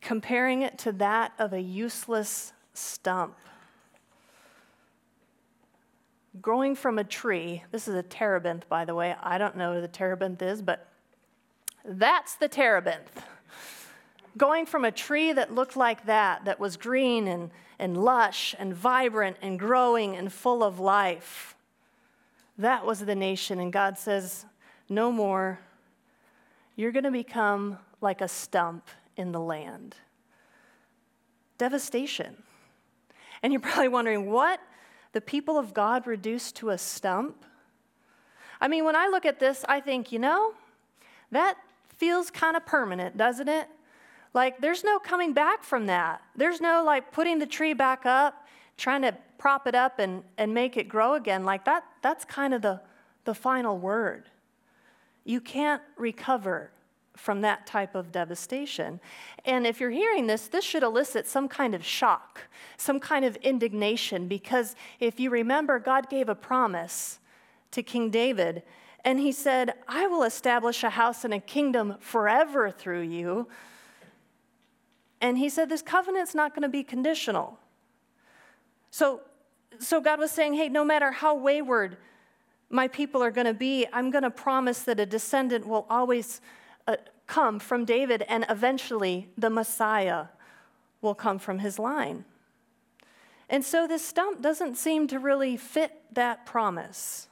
comparing 0.00 0.62
it 0.62 0.78
to 0.78 0.92
that 0.92 1.32
of 1.38 1.52
a 1.52 1.60
useless 1.60 2.52
stump. 2.74 3.36
Growing 6.40 6.74
from 6.74 6.98
a 6.98 7.04
tree, 7.04 7.64
this 7.72 7.88
is 7.88 7.94
a 7.94 8.02
terebinth, 8.02 8.68
by 8.68 8.84
the 8.84 8.94
way. 8.94 9.16
I 9.20 9.38
don't 9.38 9.56
know 9.56 9.74
what 9.74 9.82
a 9.82 9.88
terebinth 9.88 10.42
is, 10.42 10.62
but 10.62 10.86
that's 11.84 12.34
the 12.36 12.48
terebinth. 12.48 13.22
Going 14.36 14.66
from 14.66 14.84
a 14.84 14.92
tree 14.92 15.32
that 15.32 15.54
looked 15.54 15.76
like 15.76 16.06
that, 16.06 16.44
that 16.44 16.60
was 16.60 16.76
green 16.76 17.26
and, 17.26 17.50
and 17.78 17.96
lush 17.96 18.54
and 18.58 18.74
vibrant 18.74 19.38
and 19.42 19.58
growing 19.58 20.14
and 20.14 20.32
full 20.32 20.62
of 20.62 20.78
life, 20.78 21.56
that 22.58 22.84
was 22.84 23.00
the 23.00 23.14
nation. 23.14 23.58
And 23.58 23.72
God 23.72 23.98
says, 23.98 24.44
no 24.88 25.12
more. 25.12 25.58
You're 26.76 26.92
going 26.92 27.04
to 27.04 27.10
become 27.10 27.78
like 28.00 28.20
a 28.20 28.28
stump 28.28 28.88
in 29.16 29.32
the 29.32 29.40
land. 29.40 29.96
Devastation. 31.58 32.42
And 33.42 33.52
you're 33.52 33.60
probably 33.62 33.88
wondering, 33.88 34.30
what? 34.30 34.60
The 35.12 35.20
people 35.20 35.58
of 35.58 35.74
God 35.74 36.06
reduced 36.06 36.56
to 36.56 36.70
a 36.70 36.78
stump? 36.78 37.44
I 38.60 38.68
mean, 38.68 38.84
when 38.84 38.96
I 38.96 39.08
look 39.08 39.24
at 39.24 39.38
this, 39.38 39.64
I 39.68 39.80
think, 39.80 40.12
you 40.12 40.18
know, 40.18 40.52
that 41.30 41.56
feels 41.96 42.30
kind 42.30 42.56
of 42.56 42.66
permanent, 42.66 43.16
doesn't 43.16 43.48
it? 43.48 43.68
Like, 44.34 44.60
there's 44.60 44.84
no 44.84 44.98
coming 44.98 45.32
back 45.32 45.64
from 45.64 45.86
that. 45.86 46.22
There's 46.36 46.60
no 46.60 46.84
like 46.84 47.12
putting 47.12 47.38
the 47.38 47.46
tree 47.46 47.72
back 47.72 48.04
up, 48.04 48.46
trying 48.76 49.02
to 49.02 49.16
prop 49.38 49.66
it 49.66 49.74
up 49.74 49.98
and, 49.98 50.22
and 50.36 50.52
make 50.52 50.76
it 50.76 50.88
grow 50.88 51.14
again. 51.14 51.44
Like, 51.44 51.64
that, 51.64 51.84
that's 52.02 52.24
kind 52.24 52.52
of 52.52 52.62
the, 52.62 52.80
the 53.24 53.34
final 53.34 53.78
word. 53.78 54.24
You 55.28 55.42
can't 55.42 55.82
recover 55.98 56.70
from 57.14 57.42
that 57.42 57.66
type 57.66 57.94
of 57.94 58.10
devastation. 58.10 58.98
And 59.44 59.66
if 59.66 59.78
you're 59.78 59.90
hearing 59.90 60.26
this, 60.26 60.48
this 60.48 60.64
should 60.64 60.82
elicit 60.82 61.26
some 61.26 61.48
kind 61.48 61.74
of 61.74 61.84
shock, 61.84 62.40
some 62.78 62.98
kind 62.98 63.26
of 63.26 63.36
indignation, 63.36 64.26
because 64.26 64.74
if 65.00 65.20
you 65.20 65.28
remember, 65.28 65.78
God 65.80 66.08
gave 66.08 66.30
a 66.30 66.34
promise 66.34 67.18
to 67.72 67.82
King 67.82 68.08
David, 68.08 68.62
and 69.04 69.20
he 69.20 69.30
said, 69.30 69.74
I 69.86 70.06
will 70.06 70.22
establish 70.22 70.82
a 70.82 70.88
house 70.88 71.26
and 71.26 71.34
a 71.34 71.40
kingdom 71.40 71.96
forever 72.00 72.70
through 72.70 73.02
you. 73.02 73.48
And 75.20 75.36
he 75.36 75.50
said, 75.50 75.68
This 75.68 75.82
covenant's 75.82 76.34
not 76.34 76.54
going 76.54 76.62
to 76.62 76.70
be 76.70 76.82
conditional. 76.82 77.58
So, 78.90 79.20
so 79.78 80.00
God 80.00 80.20
was 80.20 80.30
saying, 80.30 80.54
Hey, 80.54 80.70
no 80.70 80.86
matter 80.86 81.10
how 81.10 81.34
wayward 81.34 81.98
my 82.70 82.88
people 82.88 83.22
are 83.22 83.30
going 83.30 83.46
to 83.46 83.54
be, 83.54 83.86
I'm 83.92 84.10
going 84.10 84.24
to 84.24 84.30
promise 84.30 84.80
that 84.82 85.00
a 85.00 85.06
descendant 85.06 85.66
will 85.66 85.86
always 85.88 86.40
uh, 86.86 86.96
come 87.26 87.58
from 87.58 87.84
David, 87.84 88.22
and 88.28 88.44
eventually 88.48 89.28
the 89.38 89.50
Messiah 89.50 90.26
will 91.00 91.14
come 91.14 91.38
from 91.38 91.60
his 91.60 91.78
line. 91.78 92.24
And 93.48 93.64
so 93.64 93.86
this 93.86 94.04
stump 94.04 94.42
doesn't 94.42 94.76
seem 94.76 95.06
to 95.08 95.18
really 95.18 95.56
fit 95.56 95.92
that 96.12 96.44
promise. 96.44 97.28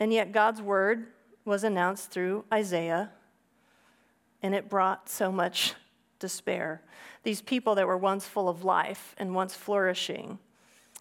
And 0.00 0.12
yet 0.12 0.32
God's 0.32 0.62
word 0.62 1.08
was 1.44 1.64
announced 1.64 2.10
through 2.10 2.44
Isaiah, 2.52 3.10
and 4.42 4.54
it 4.54 4.70
brought 4.70 5.08
so 5.10 5.30
much 5.30 5.74
despair. 6.18 6.82
These 7.22 7.42
people 7.42 7.74
that 7.74 7.86
were 7.86 7.98
once 7.98 8.26
full 8.26 8.48
of 8.48 8.64
life 8.64 9.14
and 9.18 9.34
once 9.34 9.54
flourishing 9.54 10.38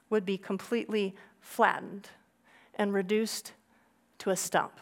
would 0.10 0.26
be 0.26 0.38
completely 0.38 1.16
flattened 1.40 2.10
and 2.82 2.96
reduced 2.96 3.54
to 4.18 4.32
a 4.32 4.36
stump. 4.36 4.74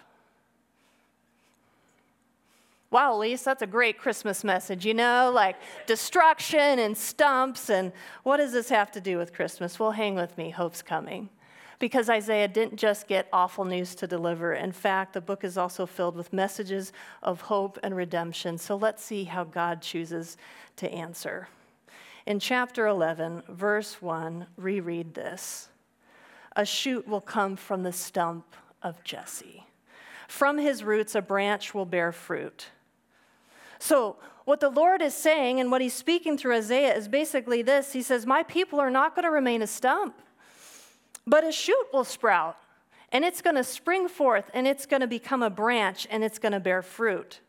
Wow, 2.91 3.17
Lisa, 3.17 3.43
that's 3.43 3.61
a 3.61 3.67
great 3.67 3.97
Christmas 3.97 4.43
message, 4.43 4.85
you 4.85 4.93
know, 4.93 5.31
like 5.35 5.57
destruction 5.85 6.79
and 6.79 6.97
stumps. 6.97 7.69
And 7.69 7.91
what 8.23 8.37
does 8.37 8.53
this 8.53 8.69
have 8.69 8.89
to 8.91 9.01
do 9.01 9.17
with 9.17 9.33
Christmas? 9.33 9.79
Well, 9.79 9.91
hang 9.91 10.15
with 10.15 10.37
me, 10.37 10.49
hope's 10.49 10.81
coming. 10.81 11.29
because 11.79 12.09
Isaiah 12.09 12.47
didn't 12.47 12.75
just 12.75 13.07
get 13.07 13.27
awful 13.31 13.65
news 13.65 13.95
to 13.95 14.07
deliver. 14.07 14.53
In 14.53 14.71
fact, 14.73 15.13
the 15.13 15.21
book 15.21 15.43
is 15.43 15.57
also 15.57 15.85
filled 15.85 16.15
with 16.15 16.33
messages 16.33 16.91
of 17.23 17.41
hope 17.41 17.79
and 17.81 17.95
redemption. 17.95 18.57
So 18.57 18.75
let's 18.75 19.03
see 19.03 19.23
how 19.23 19.45
God 19.45 19.81
chooses 19.81 20.37
to 20.75 20.91
answer. 20.91 21.47
In 22.25 22.39
chapter 22.39 22.85
11, 22.85 23.43
verse 23.49 24.01
1, 24.01 24.45
reread 24.57 25.13
this 25.13 25.69
A 26.59 26.65
shoot 26.65 27.07
will 27.07 27.21
come 27.21 27.55
from 27.55 27.83
the 27.83 27.93
stump 27.93 28.53
of 28.83 29.01
Jesse. 29.05 29.65
From 30.27 30.57
his 30.57 30.83
roots, 30.83 31.15
a 31.15 31.21
branch 31.21 31.73
will 31.73 31.85
bear 31.85 32.11
fruit. 32.11 32.65
So, 33.79 34.17
what 34.43 34.59
the 34.59 34.67
Lord 34.67 35.01
is 35.01 35.13
saying 35.13 35.61
and 35.61 35.71
what 35.71 35.79
he's 35.79 35.93
speaking 35.93 36.37
through 36.37 36.57
Isaiah 36.57 36.93
is 36.93 37.07
basically 37.07 37.61
this 37.61 37.93
He 37.93 38.01
says, 38.01 38.25
My 38.25 38.43
people 38.43 38.77
are 38.77 38.89
not 38.89 39.15
going 39.15 39.23
to 39.23 39.31
remain 39.31 39.61
a 39.61 39.67
stump. 39.67 40.21
But 41.25 41.45
a 41.45 41.51
shoot 41.53 41.87
will 41.93 42.03
sprout, 42.03 42.57
and 43.13 43.23
it's 43.23 43.41
going 43.41 43.55
to 43.55 43.63
spring 43.63 44.09
forth, 44.09 44.51
and 44.53 44.67
it's 44.67 44.85
going 44.85 44.99
to 44.99 45.07
become 45.07 45.41
a 45.41 45.49
branch, 45.49 46.09
and 46.11 46.25
it's 46.25 46.39
going 46.39 46.51
to 46.51 46.59
bear 46.59 46.81
fruit. 46.81 47.39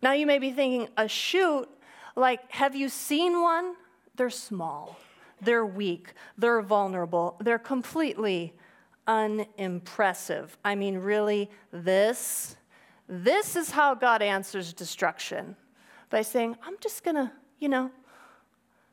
Now, 0.00 0.12
you 0.12 0.26
may 0.26 0.38
be 0.38 0.52
thinking, 0.52 0.90
a 0.96 1.08
shoot, 1.08 1.68
like, 2.14 2.52
have 2.52 2.76
you 2.76 2.88
seen 2.88 3.42
one? 3.42 3.74
They're 4.14 4.30
small, 4.30 4.96
they're 5.40 5.66
weak, 5.66 6.14
they're 6.36 6.62
vulnerable, 6.62 7.36
they're 7.40 7.58
completely 7.58 8.54
unimpressive. 9.06 10.56
I 10.64 10.74
mean, 10.74 10.98
really, 10.98 11.50
this, 11.72 12.56
this 13.08 13.56
is 13.56 13.70
how 13.70 13.94
God 13.94 14.22
answers 14.22 14.72
destruction 14.72 15.56
by 16.10 16.22
saying, 16.22 16.56
I'm 16.64 16.76
just 16.80 17.04
to, 17.16 17.32
you 17.58 17.68
know, 17.68 17.90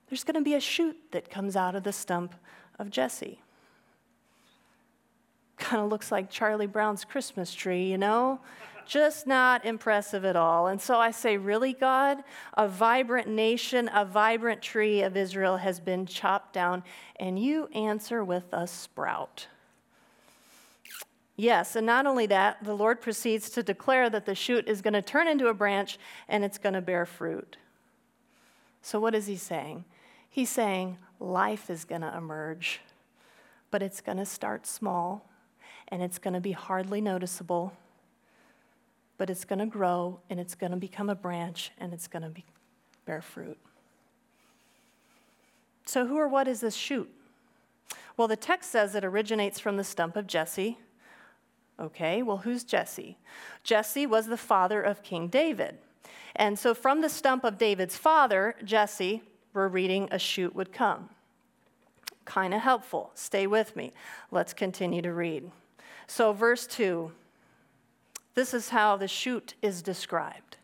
there's 0.09 0.23
to 0.35 0.41
be 0.41 0.55
a 0.55 0.59
shoot 0.59 0.97
that 1.12 1.29
comes 1.29 1.55
out 1.55 1.75
of 1.75 1.83
the 1.83 1.93
stump 1.93 2.35
of 2.77 2.89
Jesse 2.89 3.39
kind 5.63 5.81
of 5.81 5.89
looks 5.89 6.12
like 6.12 6.29
Charlie 6.29 6.67
Brown's 6.67 7.05
Christmas 7.05 7.53
tree, 7.53 7.85
you 7.85 7.97
know? 7.97 8.39
Just 8.85 9.27
not 9.27 9.65
impressive 9.65 10.25
at 10.25 10.35
all. 10.35 10.67
And 10.67 10.81
so 10.81 10.97
I 10.97 11.11
say, 11.11 11.37
Really, 11.37 11.73
God? 11.73 12.23
A 12.55 12.67
vibrant 12.67 13.27
nation, 13.27 13.89
a 13.93 14.05
vibrant 14.05 14.61
tree 14.61 15.01
of 15.01 15.17
Israel 15.17 15.57
has 15.57 15.79
been 15.79 16.05
chopped 16.05 16.53
down, 16.53 16.83
and 17.17 17.37
you 17.37 17.67
answer 17.67 18.23
with 18.23 18.45
a 18.51 18.67
sprout. 18.67 19.47
Yes, 21.35 21.75
and 21.75 21.85
not 21.85 22.05
only 22.05 22.27
that, 22.27 22.63
the 22.63 22.75
Lord 22.75 23.01
proceeds 23.01 23.49
to 23.51 23.63
declare 23.63 24.09
that 24.09 24.25
the 24.25 24.35
shoot 24.35 24.67
is 24.67 24.81
going 24.81 24.93
to 24.93 25.01
turn 25.01 25.27
into 25.27 25.47
a 25.47 25.53
branch 25.53 25.97
and 26.27 26.43
it's 26.43 26.59
going 26.59 26.73
to 26.73 26.81
bear 26.81 27.05
fruit. 27.05 27.57
So, 28.81 28.99
what 28.99 29.15
is 29.15 29.25
he 29.25 29.35
saying? 29.35 29.85
He's 30.29 30.49
saying 30.49 30.97
life 31.19 31.69
is 31.69 31.85
going 31.85 32.01
to 32.01 32.15
emerge, 32.15 32.81
but 33.71 33.81
it's 33.81 34.01
going 34.01 34.17
to 34.17 34.25
start 34.25 34.67
small 34.67 35.27
and 35.87 36.01
it's 36.01 36.19
going 36.19 36.33
to 36.33 36.39
be 36.39 36.51
hardly 36.51 37.01
noticeable, 37.01 37.73
but 39.23 39.29
it's 39.29 39.45
going 39.45 39.59
to 39.59 39.65
grow 39.65 40.19
and 40.29 40.37
it's 40.37 40.53
going 40.53 40.73
to 40.73 40.77
become 40.77 41.09
a 41.09 41.15
branch 41.15 41.71
and 41.77 41.93
it's 41.93 42.09
going 42.09 42.23
to 42.23 42.27
be, 42.27 42.43
bear 43.05 43.21
fruit. 43.21 43.57
So, 45.85 46.05
who 46.05 46.17
or 46.17 46.27
what 46.27 46.45
is 46.45 46.59
this 46.59 46.75
shoot? 46.75 47.09
Well, 48.17 48.27
the 48.27 48.35
text 48.35 48.69
says 48.69 48.95
it 48.95 49.05
originates 49.05 49.61
from 49.61 49.77
the 49.77 49.83
stump 49.85 50.17
of 50.17 50.27
Jesse. 50.27 50.77
Okay, 51.79 52.21
well, 52.21 52.35
who's 52.35 52.65
Jesse? 52.65 53.17
Jesse 53.63 54.05
was 54.05 54.27
the 54.27 54.35
father 54.35 54.81
of 54.81 55.03
King 55.03 55.29
David. 55.29 55.77
And 56.35 56.59
so, 56.59 56.73
from 56.73 56.99
the 56.99 57.07
stump 57.07 57.45
of 57.45 57.57
David's 57.57 57.95
father, 57.95 58.57
Jesse, 58.65 59.23
we're 59.53 59.69
reading 59.69 60.09
a 60.11 60.19
shoot 60.19 60.53
would 60.53 60.73
come. 60.73 61.07
Kind 62.25 62.53
of 62.53 62.59
helpful. 62.59 63.11
Stay 63.15 63.47
with 63.47 63.73
me. 63.77 63.93
Let's 64.31 64.53
continue 64.53 65.01
to 65.01 65.13
read. 65.13 65.49
So, 66.07 66.33
verse 66.33 66.67
2, 66.67 67.13
this 68.35 68.53
is 68.53 68.69
how 68.69 68.97
the 68.97 69.07
shoot 69.07 69.53
is 69.61 69.81
described. 69.81 70.57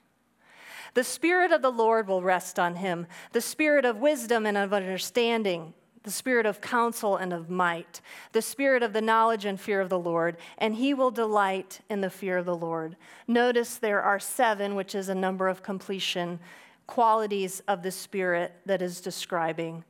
The 0.93 1.03
Spirit 1.03 1.51
of 1.51 1.61
the 1.61 1.71
Lord 1.71 2.07
will 2.07 2.21
rest 2.21 2.57
on 2.57 2.75
him, 2.75 3.05
the 3.31 3.41
Spirit 3.41 3.85
of 3.85 3.97
wisdom 3.97 4.45
and 4.45 4.57
of 4.57 4.73
understanding, 4.73 5.73
the 6.03 6.11
Spirit 6.11 6.45
of 6.45 6.61
counsel 6.61 7.15
and 7.15 7.31
of 7.31 7.49
might, 7.49 8.01
the 8.31 8.41
Spirit 8.41 8.81
of 8.81 8.93
the 8.93 9.01
knowledge 9.01 9.45
and 9.45 9.59
fear 9.59 9.81
of 9.81 9.89
the 9.89 9.99
Lord, 9.99 10.37
and 10.57 10.75
he 10.75 10.93
will 10.93 11.11
delight 11.11 11.81
in 11.89 12.01
the 12.01 12.09
fear 12.09 12.37
of 12.37 12.45
the 12.45 12.55
Lord. 12.55 12.95
Notice 13.27 13.75
there 13.75 14.01
are 14.01 14.19
seven, 14.19 14.75
which 14.75 14.95
is 14.95 15.09
a 15.09 15.15
number 15.15 15.47
of 15.47 15.61
completion, 15.61 16.39
qualities 16.87 17.61
of 17.67 17.83
the 17.83 17.91
Spirit 17.91 18.53
that 18.65 18.81
is 18.81 19.01
describing 19.01 19.83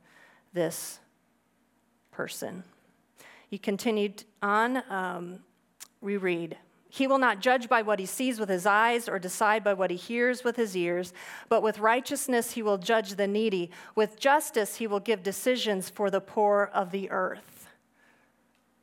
this 0.52 1.00
person. 2.10 2.62
He 3.48 3.56
continued 3.56 4.24
on. 4.42 4.82
Um, 4.90 5.40
we 6.02 6.16
read, 6.16 6.56
He 6.92 7.06
will 7.06 7.18
not 7.18 7.40
judge 7.40 7.68
by 7.68 7.82
what 7.82 8.00
he 8.00 8.06
sees 8.06 8.40
with 8.40 8.48
his 8.48 8.66
eyes 8.66 9.08
or 9.08 9.20
decide 9.20 9.62
by 9.62 9.74
what 9.74 9.92
he 9.92 9.96
hears 9.96 10.42
with 10.42 10.56
his 10.56 10.76
ears, 10.76 11.12
but 11.48 11.62
with 11.62 11.78
righteousness 11.78 12.52
he 12.52 12.62
will 12.62 12.78
judge 12.78 13.14
the 13.14 13.28
needy. 13.28 13.70
With 13.94 14.18
justice 14.18 14.76
he 14.76 14.88
will 14.88 14.98
give 14.98 15.22
decisions 15.22 15.88
for 15.88 16.10
the 16.10 16.20
poor 16.20 16.68
of 16.74 16.90
the 16.90 17.08
earth. 17.12 17.68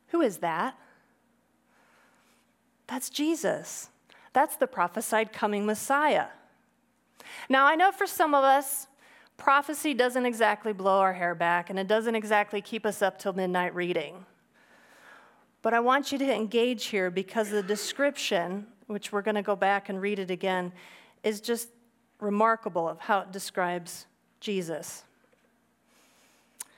Who 0.08 0.22
is 0.22 0.38
that? 0.38 0.78
That's 2.86 3.10
Jesus. 3.10 3.90
That's 4.32 4.56
the 4.56 4.66
prophesied 4.66 5.34
coming 5.34 5.66
Messiah. 5.66 6.28
Now, 7.50 7.66
I 7.66 7.74
know 7.74 7.92
for 7.92 8.06
some 8.06 8.34
of 8.34 8.42
us, 8.42 8.86
prophecy 9.36 9.92
doesn't 9.92 10.24
exactly 10.24 10.72
blow 10.72 11.00
our 11.00 11.12
hair 11.12 11.34
back 11.34 11.68
and 11.68 11.78
it 11.78 11.86
doesn't 11.86 12.14
exactly 12.14 12.62
keep 12.62 12.86
us 12.86 13.02
up 13.02 13.18
till 13.18 13.34
midnight 13.34 13.74
reading. 13.74 14.24
But 15.62 15.74
I 15.74 15.80
want 15.80 16.12
you 16.12 16.18
to 16.18 16.34
engage 16.34 16.86
here 16.86 17.10
because 17.10 17.50
the 17.50 17.62
description, 17.62 18.66
which 18.86 19.12
we're 19.12 19.22
going 19.22 19.34
to 19.34 19.42
go 19.42 19.56
back 19.56 19.88
and 19.88 20.00
read 20.00 20.18
it 20.18 20.30
again, 20.30 20.72
is 21.22 21.40
just 21.40 21.68
remarkable 22.20 22.88
of 22.88 23.00
how 23.00 23.20
it 23.20 23.32
describes 23.32 24.06
Jesus. 24.40 25.04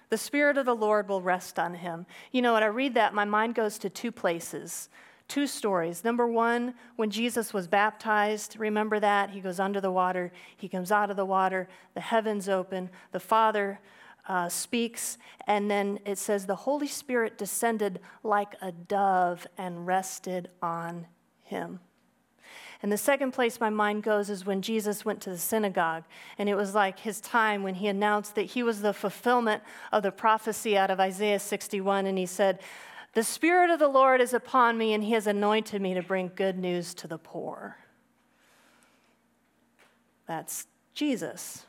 The 0.09 0.19
Spirit 0.19 0.59
of 0.59 0.67
the 0.67 0.75
Lord 0.75 1.09
will 1.09 1.23
rest 1.23 1.59
on 1.59 1.75
him. 1.75 2.05
You 2.33 2.43
know, 2.43 2.55
when 2.55 2.63
I 2.63 2.67
read 2.67 2.95
that, 2.95 3.15
my 3.15 3.25
mind 3.25 3.55
goes 3.55 3.79
to 3.79 3.89
two 3.89 4.11
places, 4.11 4.89
two 5.29 5.47
stories. 5.47 6.03
Number 6.03 6.27
one, 6.27 6.75
when 6.97 7.11
Jesus 7.11 7.55
was 7.55 7.69
baptized, 7.69 8.57
remember 8.59 8.99
that? 8.99 9.31
He 9.31 9.41
goes 9.41 9.61
under 9.61 9.81
the 9.81 9.93
water, 9.93 10.33
he 10.57 10.69
comes 10.69 10.91
out 10.91 11.11
of 11.11 11.17
the 11.17 11.25
water, 11.25 11.69
the 11.95 12.01
heavens 12.01 12.49
open, 12.49 12.91
the 13.13 13.21
Father 13.21 13.79
uh, 14.31 14.49
speaks, 14.49 15.19
and 15.49 15.69
then 15.69 15.99
it 16.07 16.17
says, 16.17 16.47
The 16.47 16.55
Holy 16.55 16.87
Spirit 16.87 17.37
descended 17.37 17.99
like 18.23 18.55
a 18.63 18.71
dove 18.71 19.45
and 19.59 19.89
rested 19.89 20.49
on 20.63 21.09
him. 21.43 21.81
And 22.81 22.93
the 22.93 22.97
second 22.97 23.33
place 23.33 23.59
my 23.59 23.71
mind 23.71 24.05
goes 24.05 24.31
is 24.31 24.47
when 24.47 24.63
Jesus 24.63 25.05
went 25.05 25.21
to 25.23 25.31
the 25.31 25.37
synagogue, 25.37 26.05
and 26.39 26.49
it 26.49 26.55
was 26.55 26.77
like 26.77 27.01
his 27.01 27.21
time 27.21 27.65
when 27.65 27.75
he 27.75 27.89
announced 27.89 28.37
that 28.37 28.43
he 28.47 28.63
was 28.63 28.83
the 28.83 28.93
fulfillment 28.93 29.65
of 29.91 30.05
the 30.05 30.13
prophecy 30.13 30.79
out 30.79 30.93
of 30.93 31.01
Isaiah 31.01 31.41
61, 31.41 32.07
and 32.07 32.17
he 32.17 32.25
said, 32.25 32.61
The 33.15 33.25
Spirit 33.25 33.69
of 33.69 33.81
the 33.81 33.89
Lord 33.89 34.21
is 34.21 34.33
upon 34.33 34.79
me, 34.79 34.95
and 34.95 35.03
he 35.03 35.15
has 35.15 35.27
anointed 35.27 35.83
me 35.83 35.93
to 35.95 36.03
bring 36.03 36.31
good 36.37 36.57
news 36.57 36.95
to 36.95 37.09
the 37.09 37.19
poor. 37.19 37.79
That's 40.29 40.69
Jesus 40.95 41.67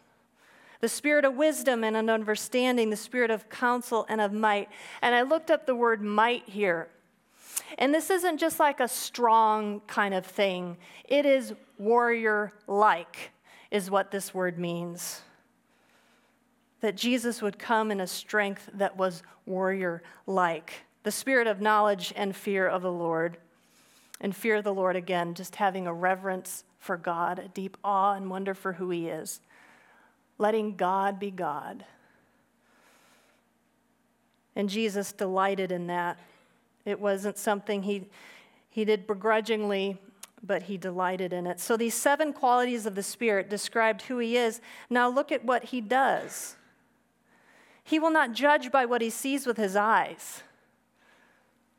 the 0.82 0.90
spirit 0.90 1.24
of 1.26 1.36
wisdom 1.36 1.84
and 1.84 2.10
understanding, 2.10 2.90
the 2.90 2.98
spirit 2.98 3.32
of 3.32 3.50
counsel 3.50 4.06
and 4.10 4.20
of 4.20 4.34
might. 4.34 4.68
And 5.02 5.16
I 5.16 5.22
looked 5.22 5.52
up 5.52 5.66
the 5.66 5.76
word 5.76 6.02
might 6.02 6.50
here. 6.50 6.90
And 7.78 7.94
this 7.94 8.10
isn't 8.10 8.40
just 8.40 8.60
like 8.60 8.80
a 8.80 8.88
strong 8.88 9.82
kind 9.82 10.14
of 10.14 10.26
thing, 10.26 10.78
it 11.08 11.26
is 11.26 11.54
warrior 11.78 12.52
like, 12.68 13.32
is 13.70 13.90
what 13.90 14.12
this 14.12 14.34
word 14.34 14.58
means. 14.58 15.22
That 16.82 16.98
Jesus 16.98 17.44
would 17.44 17.60
come 17.60 17.92
in 17.92 18.02
a 18.02 18.08
strength 18.08 18.68
that 18.74 18.98
was 18.98 19.22
warrior 19.46 20.02
like. 20.26 20.86
The 21.04 21.12
spirit 21.12 21.46
of 21.46 21.62
knowledge 21.62 22.12
and 22.16 22.36
fear 22.36 22.68
of 22.68 22.82
the 22.82 22.92
Lord. 22.92 23.38
And 24.20 24.36
fear 24.36 24.58
of 24.58 24.64
the 24.64 24.74
Lord 24.74 24.96
again, 24.96 25.34
just 25.36 25.56
having 25.56 25.88
a 25.88 25.94
reverence 25.94 26.64
for 26.80 26.98
God, 26.98 27.40
a 27.40 27.48
deep 27.48 27.78
awe 27.84 28.14
and 28.14 28.30
wonder 28.30 28.54
for 28.54 28.74
who 28.74 28.90
He 28.90 29.08
is 29.08 29.42
letting 30.42 30.76
God 30.76 31.20
be 31.20 31.30
God. 31.32 31.86
And 34.56 34.68
Jesus 34.70 35.12
delighted 35.12 35.72
in 35.72 35.88
that. 35.88 36.20
It 36.84 37.00
wasn't 37.00 37.38
something 37.38 37.84
he, 37.84 38.10
he 38.70 38.84
did 38.84 39.06
begrudgingly, 39.06 39.98
but 40.44 40.64
he 40.64 40.78
delighted 40.78 41.32
in 41.32 41.46
it. 41.46 41.60
So 41.60 41.78
these 41.78 41.94
seven 41.94 42.34
qualities 42.34 42.88
of 42.88 42.96
the 42.96 43.04
Spirit 43.04 43.50
described 43.50 44.02
who 44.02 44.18
he 44.18 44.36
is. 44.36 44.60
Now 44.90 45.08
look 45.08 45.32
at 45.32 45.46
what 45.46 45.66
he 45.66 45.80
does. 45.80 46.56
He 47.84 48.00
will 48.00 48.12
not 48.12 48.34
judge 48.34 48.72
by 48.72 48.86
what 48.86 49.02
he 49.02 49.12
sees 49.12 49.46
with 49.46 49.58
his 49.58 49.76
eyes. 49.76 50.42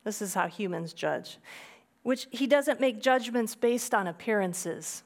This 0.05 0.23
is 0.23 0.35
how 0.35 0.47
humans 0.47 0.93
judge, 0.93 1.39
which 2.05 2.29
he 2.31 2.47
doesn't 2.47 2.81
make 2.81 3.01
judgments 3.01 3.55
based 3.55 3.93
on 3.93 4.07
appearances 4.07 5.03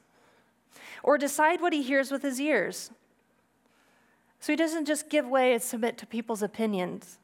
or 1.03 1.17
decide 1.17 1.61
what 1.61 1.73
he 1.73 1.83
hears 1.83 2.11
with 2.11 2.23
his 2.23 2.41
ears. 2.41 2.91
So 4.47 4.53
he 4.53 4.57
doesn't 4.57 4.85
just 4.85 5.11
give 5.11 5.27
way 5.27 5.55
and 5.55 5.61
submit 5.61 5.99
to 5.99 6.07
people's 6.07 6.41
opinions, 6.41 7.19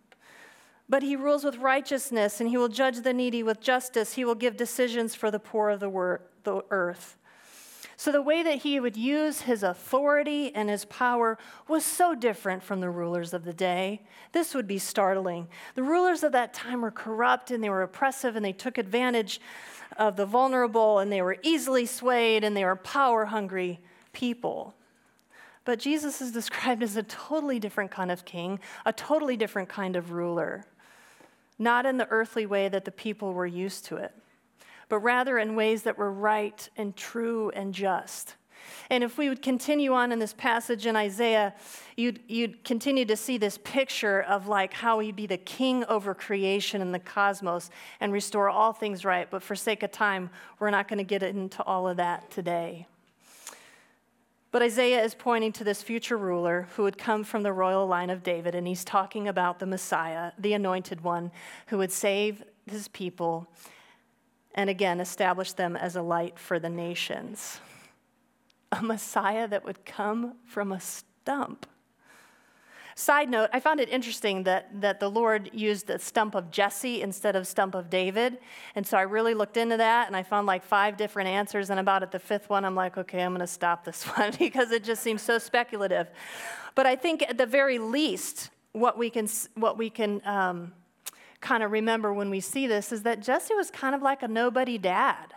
But 0.88 1.05
he 1.05 1.14
rules 1.14 1.45
with 1.45 1.59
righteousness, 1.59 2.41
and 2.41 2.50
he 2.50 2.57
will 2.57 2.67
judge 2.67 3.02
the 3.02 3.12
needy 3.12 3.45
with 3.45 3.61
justice. 3.61 4.14
He 4.14 4.25
will 4.25 4.35
give 4.35 4.57
decisions 4.57 5.14
for 5.14 5.31
the 5.31 5.38
poor 5.38 5.71
of 5.71 5.79
the, 5.79 5.88
wor- 5.88 6.23
the 6.43 6.64
earth. 6.71 7.17
So, 7.97 8.11
the 8.11 8.21
way 8.21 8.43
that 8.43 8.62
he 8.62 8.81
would 8.81 8.97
use 8.97 9.43
his 9.43 9.62
authority 9.62 10.52
and 10.52 10.69
his 10.69 10.85
power 10.87 11.38
was 11.69 11.85
so 11.85 12.17
different 12.17 12.64
from 12.64 12.81
the 12.81 12.91
rulers 12.91 13.33
of 13.33 13.45
the 13.45 13.52
day. 13.52 14.02
This 14.33 14.52
would 14.52 14.67
be 14.67 14.79
startling. 14.79 15.47
The 15.76 15.85
rulers 15.85 16.25
of 16.25 16.33
that 16.33 16.52
time 16.52 16.81
were 16.81 16.91
corrupt 16.91 17.52
and 17.52 17.62
they 17.62 17.71
were 17.71 17.85
oppressive 17.85 18.35
and 18.35 18.45
they 18.45 18.52
took 18.52 18.79
advantage 18.79 19.41
of 19.97 20.17
the 20.17 20.26
vulnerable 20.26 20.99
and 20.99 21.12
they 21.12 21.23
were 21.23 21.38
easily 21.45 21.87
swayed 21.87 22.43
and 22.43 22.57
they 22.57 22.64
were 22.64 22.75
power 22.75 23.26
hungry 23.26 23.79
people. 24.12 24.75
But 25.64 25.78
Jesus 25.78 26.21
is 26.21 26.33
described 26.40 26.83
as 26.83 26.97
a 26.97 27.02
totally 27.02 27.59
different 27.59 27.90
kind 27.90 28.11
of 28.11 28.25
king, 28.25 28.61
a 28.85 28.92
totally 28.92 29.37
different 29.37 29.69
kind 29.69 29.97
of 29.97 30.12
ruler, 30.12 30.64
not 31.59 31.87
in 31.87 31.99
the 31.99 32.09
earthly 32.09 32.47
way 32.47 32.69
that 32.69 32.85
the 32.85 32.90
people 32.90 33.33
were 33.33 33.47
used 33.47 33.85
to 33.87 33.97
it 33.97 34.14
but 34.92 34.99
rather 34.99 35.38
in 35.38 35.54
ways 35.54 35.85
that 35.85 35.97
were 35.97 36.12
right 36.12 36.69
and 36.76 36.95
true 36.95 37.49
and 37.54 37.73
just. 37.73 38.35
And 38.90 39.02
if 39.02 39.16
we 39.16 39.31
would 39.31 39.40
continue 39.40 39.95
on 39.95 40.12
in 40.12 40.19
this 40.19 40.35
passage 40.35 40.85
in 40.85 40.97
Isaiah, 40.97 41.54
you'd, 41.97 42.21
you'd 42.28 42.62
continue 42.62 43.07
to 43.07 43.16
see 43.16 43.38
this 43.38 43.59
picture 43.64 44.21
of 44.21 44.49
like 44.49 44.75
how 44.75 44.99
he'd 44.99 45.16
be 45.16 45.26
the 45.26 45.38
king 45.38 45.83
over 45.87 46.12
creation 46.14 46.83
and 46.83 46.92
the 46.92 46.99
cosmos 46.99 47.71
and 48.00 48.12
restore 48.12 48.50
all 48.50 48.75
things 48.75 49.02
right. 49.02 49.31
But 49.31 49.42
for 49.42 49.57
sake 49.57 49.83
of 49.83 49.92
time, 49.92 50.28
we're 50.59 50.69
not 50.69 50.88
going 50.88 50.99
to 50.99 51.04
get 51.04 51.23
into 51.23 51.62
all 51.62 51.88
of 51.88 51.97
that 51.97 52.31
today. 52.31 52.87
But 54.52 54.61
Isaiah 54.61 55.02
is 55.02 55.14
pointing 55.14 55.52
to 55.52 55.64
this 55.64 55.82
future 55.82 56.18
ruler 56.18 56.68
who 56.76 56.82
would 56.82 56.99
come 56.99 57.25
from 57.25 57.42
the 57.42 57.54
royal 57.54 57.87
line 57.87 58.11
of 58.11 58.23
David, 58.23 58.54
and 58.54 58.68
he's 58.68 58.85
talking 58.85 59.26
about 59.26 59.59
the 59.59 59.66
Messiah, 59.66 60.32
the 60.38 60.52
anointed 60.52 61.00
one, 61.00 61.32
who 61.68 61.78
would 61.78 61.90
save 61.90 62.44
his 62.66 62.87
people 62.88 63.49
and 64.54 64.68
again 64.68 65.00
establish 65.00 65.54
them 65.54 65.75
as 65.75 65.97
a 65.97 66.02
light 66.02 66.38
for 66.38 66.59
the 66.59 66.68
nations. 66.68 67.61
A 68.71 68.82
Messiah 68.82 69.49
that 69.49 69.64
would 69.64 69.87
come 69.87 70.35
from 70.44 70.71
a 70.71 70.80
stump. 70.80 71.66
Side 72.94 73.30
note, 73.30 73.49
I 73.52 73.61
found 73.61 73.80
it 73.80 73.88
interesting 73.88 74.42
that, 74.44 74.68
that 74.80 75.00
the 75.00 75.08
Lord 75.08 75.50
used 75.52 75.87
the 75.87 75.99
stump 75.99 76.34
of 76.34 76.50
Jesse 76.50 77.00
instead 77.00 77.37
of 77.37 77.46
stump 77.46 77.75
of 77.75 77.88
David. 77.88 78.38
And 78.75 78.87
so 78.87 78.99
I 78.99 79.02
really 79.02 79.34
looked 79.34 79.56
into 79.56 79.78
that 79.78 80.08
and 80.08 80.16
I 80.16 80.22
found 80.22 80.46
like 80.46 80.62
five 80.62 80.96
different 80.96 81.28
answers. 81.28 81.70
And 81.70 81.80
about 81.80 82.02
at 82.02 82.12
the 82.12 82.18
fifth 82.18 82.50
one, 82.50 82.64
I'm 82.64 82.75
like, 82.75 82.99
okay, 82.99 83.22
I'm 83.22 83.32
going 83.32 83.40
to 83.40 83.46
stop 83.46 83.84
this 83.84 84.04
one 84.16 84.32
because 84.38 84.70
it 84.72 84.84
just 84.84 85.02
seems 85.02 85.22
so 85.22 85.38
speculative. 85.38 86.11
But 86.75 86.87
I 86.87 86.96
think 86.96 87.22
at 87.22 87.38
the 87.38 87.46
very 87.46 87.78
least, 87.78 88.50
what 88.72 88.99
we 88.99 89.11
can, 89.11 89.28
what 89.54 89.78
we 89.78 89.90
can 89.90 90.20
um, 90.26 90.72
kind 91.40 91.62
of 91.62 91.70
remember 91.70 92.12
when 92.12 92.30
we 92.30 92.40
see 92.40 92.66
this 92.66 92.92
is 92.92 93.02
that 93.02 93.20
Jesse 93.20 93.54
was 93.54 93.70
kind 93.70 93.94
of 93.94 94.02
like 94.02 94.22
a 94.22 94.28
nobody 94.28 94.78
dad. 94.78 95.34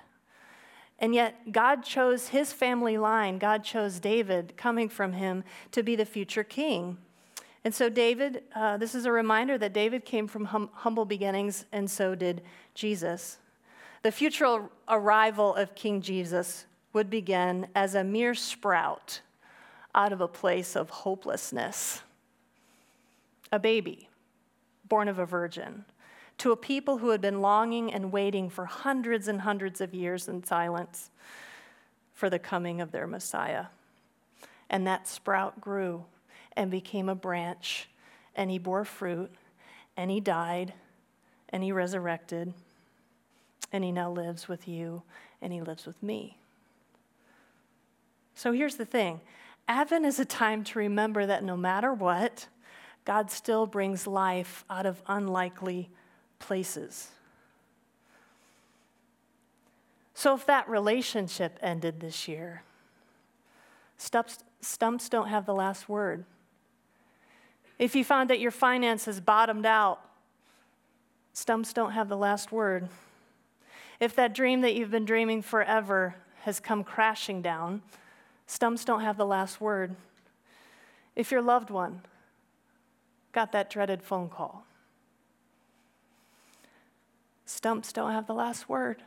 And 0.98 1.14
yet, 1.14 1.52
God 1.52 1.84
chose 1.84 2.30
his 2.30 2.54
family 2.54 2.98
line, 2.98 3.38
God 3.38 3.66
chose 3.66 4.00
David 4.00 4.54
coming 4.56 4.88
from 4.88 5.14
him 5.14 5.44
to 5.72 5.84
be 5.84 5.98
the 5.98 6.06
future 6.06 6.44
king. 6.44 6.98
And 7.66 7.74
so, 7.74 7.90
David, 7.90 8.44
uh, 8.56 8.78
this 8.78 8.94
is 8.94 9.08
a 9.08 9.12
reminder 9.12 9.58
that 9.58 9.74
David 9.74 10.06
came 10.06 10.28
from 10.28 10.46
hum- 10.46 10.70
humble 10.72 11.04
beginnings, 11.04 11.66
and 11.72 11.90
so 11.90 12.14
did 12.14 12.44
Jesus. 12.76 13.40
The 14.04 14.12
future 14.12 14.70
arrival 14.88 15.56
of 15.56 15.74
King 15.74 16.00
Jesus 16.00 16.68
would 16.94 17.10
begin 17.10 17.68
as 17.74 17.96
a 17.96 18.04
mere 18.04 18.36
sprout 18.36 19.22
out 19.96 20.14
of 20.14 20.22
a 20.22 20.28
place 20.28 20.76
of 20.76 20.92
hopelessness. 20.92 22.04
A 23.52 23.58
baby 23.58 24.10
born 24.88 25.08
of 25.08 25.18
a 25.18 25.26
virgin 25.26 25.86
to 26.38 26.52
a 26.52 26.58
people 26.58 27.00
who 27.00 27.10
had 27.10 27.22
been 27.22 27.42
longing 27.42 27.92
and 27.92 28.12
waiting 28.12 28.48
for 28.48 28.66
hundreds 28.66 29.28
and 29.28 29.42
hundreds 29.42 29.82
of 29.82 29.94
years 29.94 30.28
in 30.28 30.44
silence 30.44 31.10
for 32.14 32.30
the 32.30 32.38
coming 32.38 32.80
of 32.80 32.92
their 32.92 33.08
Messiah. 33.08 33.68
And 34.70 34.86
that 34.86 35.08
sprout 35.08 35.60
grew 35.60 36.06
and 36.56 36.72
became 36.72 37.10
a 37.10 37.16
branch, 37.16 37.90
and 38.36 38.50
he 38.50 38.58
bore 38.58 38.86
fruit, 38.86 39.32
and 39.98 40.12
he 40.12 40.20
died, 40.20 40.74
and 41.50 41.64
he 41.64 41.72
resurrected, 41.72 42.54
and 43.72 43.84
he 43.84 43.92
now 43.92 44.10
lives 44.10 44.48
with 44.48 44.68
you, 44.68 45.04
and 45.42 45.52
he 45.54 45.62
lives 45.62 45.86
with 45.86 46.02
me. 46.02 46.38
So 48.36 48.52
here's 48.52 48.76
the 48.76 48.86
thing 48.86 49.22
Advent 49.68 50.06
is 50.06 50.20
a 50.20 50.26
time 50.26 50.64
to 50.66 50.80
remember 50.80 51.26
that 51.26 51.44
no 51.44 51.58
matter 51.58 51.94
what, 51.94 52.48
God 53.06 53.32
still 53.32 53.66
brings 53.66 54.06
life 54.06 54.66
out 54.70 54.86
of 54.86 55.02
unlikely 55.08 55.90
places. 56.40 57.10
So 60.14 60.34
if 60.34 60.46
that 60.46 60.70
relationship 60.70 61.60
ended 61.62 62.00
this 62.00 62.28
year, 62.28 62.64
stumps, 63.98 64.44
stumps 64.62 65.10
don't 65.10 65.28
have 65.28 65.46
the 65.46 65.54
last 65.54 65.90
word. 65.90 66.26
If 67.78 67.96
you 67.96 68.04
found 68.04 68.30
that 68.30 68.40
your 68.40 68.52
finances 68.52 69.20
bottomed 69.20 69.66
out, 69.66 70.00
stumps 71.34 71.74
don't 71.74 71.92
have 71.92 72.10
the 72.10 72.18
last 72.18 72.52
word. 72.52 72.88
If 74.00 74.16
that 74.16 74.34
dream 74.34 74.62
that 74.62 74.76
you've 74.76 74.92
been 74.92 75.06
dreaming 75.06 75.42
forever 75.42 76.16
has 76.42 76.60
come 76.60 76.84
crashing 76.84 77.42
down, 77.42 77.82
stumps 78.48 78.86
don't 78.86 79.02
have 79.02 79.18
the 79.18 79.26
last 79.26 79.60
word. 79.60 79.96
If 81.16 81.32
your 81.32 81.42
loved 81.42 81.70
one 81.70 82.02
got 83.32 83.52
that 83.52 83.70
dreaded 83.70 84.04
phone 84.04 84.30
call, 84.30 84.66
Stumps 87.46 87.94
don't 87.94 88.12
have 88.12 88.26
the 88.26 88.34
last 88.34 88.68
word. 88.68 89.04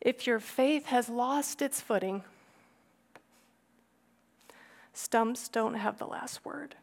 If 0.00 0.26
your 0.26 0.40
faith 0.40 0.86
has 0.86 1.08
lost 1.08 1.62
its 1.62 1.80
footing, 1.80 2.24
stumps 4.92 5.48
don't 5.48 5.74
have 5.74 5.98
the 5.98 6.06
last 6.06 6.44
word. 6.44 6.74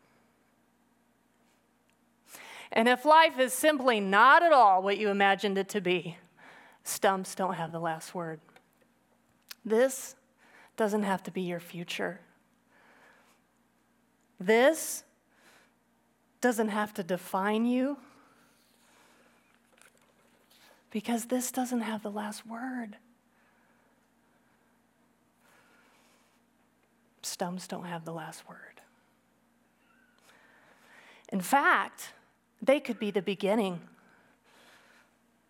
And 2.72 2.88
if 2.88 3.06
life 3.06 3.40
is 3.40 3.54
simply 3.54 4.00
not 4.00 4.44
at 4.44 4.54
all 4.54 4.84
what 4.84 4.98
you 4.98 5.10
imagined 5.10 5.58
it 5.58 5.70
to 5.70 5.82
be, 5.82 6.18
stumps 6.84 7.34
don't 7.36 7.56
have 7.56 7.72
the 7.72 7.80
last 7.80 8.14
word. 8.14 8.40
This 9.66 10.16
doesn't 10.78 11.04
have 11.04 11.24
to 11.24 11.32
be 11.32 11.42
your 11.42 11.60
future. 11.60 12.22
This 14.40 15.04
doesn't 16.42 16.70
have 16.70 16.94
to 16.94 17.04
define 17.04 17.66
you 17.66 17.98
because 20.92 21.26
this 21.26 21.52
doesn't 21.52 21.82
have 21.82 22.02
the 22.04 22.12
last 22.12 22.48
word. 22.48 22.98
Stumps 27.40 27.68
don't 27.68 27.86
have 27.86 28.04
the 28.04 28.12
last 28.12 28.50
word. 28.50 28.82
In 31.32 31.40
fact, 31.40 32.12
they 32.62 32.82
could 32.82 33.00
be 33.00 33.12
the 33.12 33.22
beginning 33.22 33.80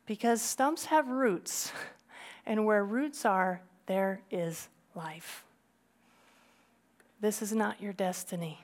because 0.05 0.39
stumps 0.39 0.85
have 0.85 1.07
roots, 1.07 1.71
and 2.45 2.63
where 2.63 2.85
roots 2.85 3.25
are, 3.25 3.61
there 3.87 4.21
is 4.29 4.69
life. 4.93 5.43
This 7.21 7.41
is 7.41 7.53
not 7.53 7.81
your 7.81 7.93
destiny. 7.93 8.59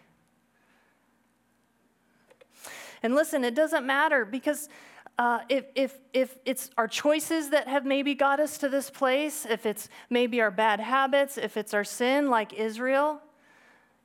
And 3.01 3.15
listen, 3.15 3.43
it 3.43 3.55
doesn't 3.55 3.87
matter 3.87 4.23
because 4.23 4.69
uh, 5.17 5.39
if, 5.47 5.65
if, 5.75 5.97
if 6.13 6.37
it's 6.45 6.69
our 6.77 6.87
choices 6.87 7.49
that 7.51 7.67
have 7.67 7.85
maybe 7.85 8.13
got 8.13 8.39
us 8.39 8.57
to 8.57 8.67
this 8.67 8.89
place, 8.89 9.45
if 9.49 9.65
it's 9.65 9.87
maybe 10.09 10.41
our 10.41 10.51
bad 10.51 10.79
habits, 10.79 11.37
if 11.37 11.55
it's 11.55 11.73
our 11.73 11.85
sin 11.85 12.29
like 12.29 12.53
Israel, 12.53 13.21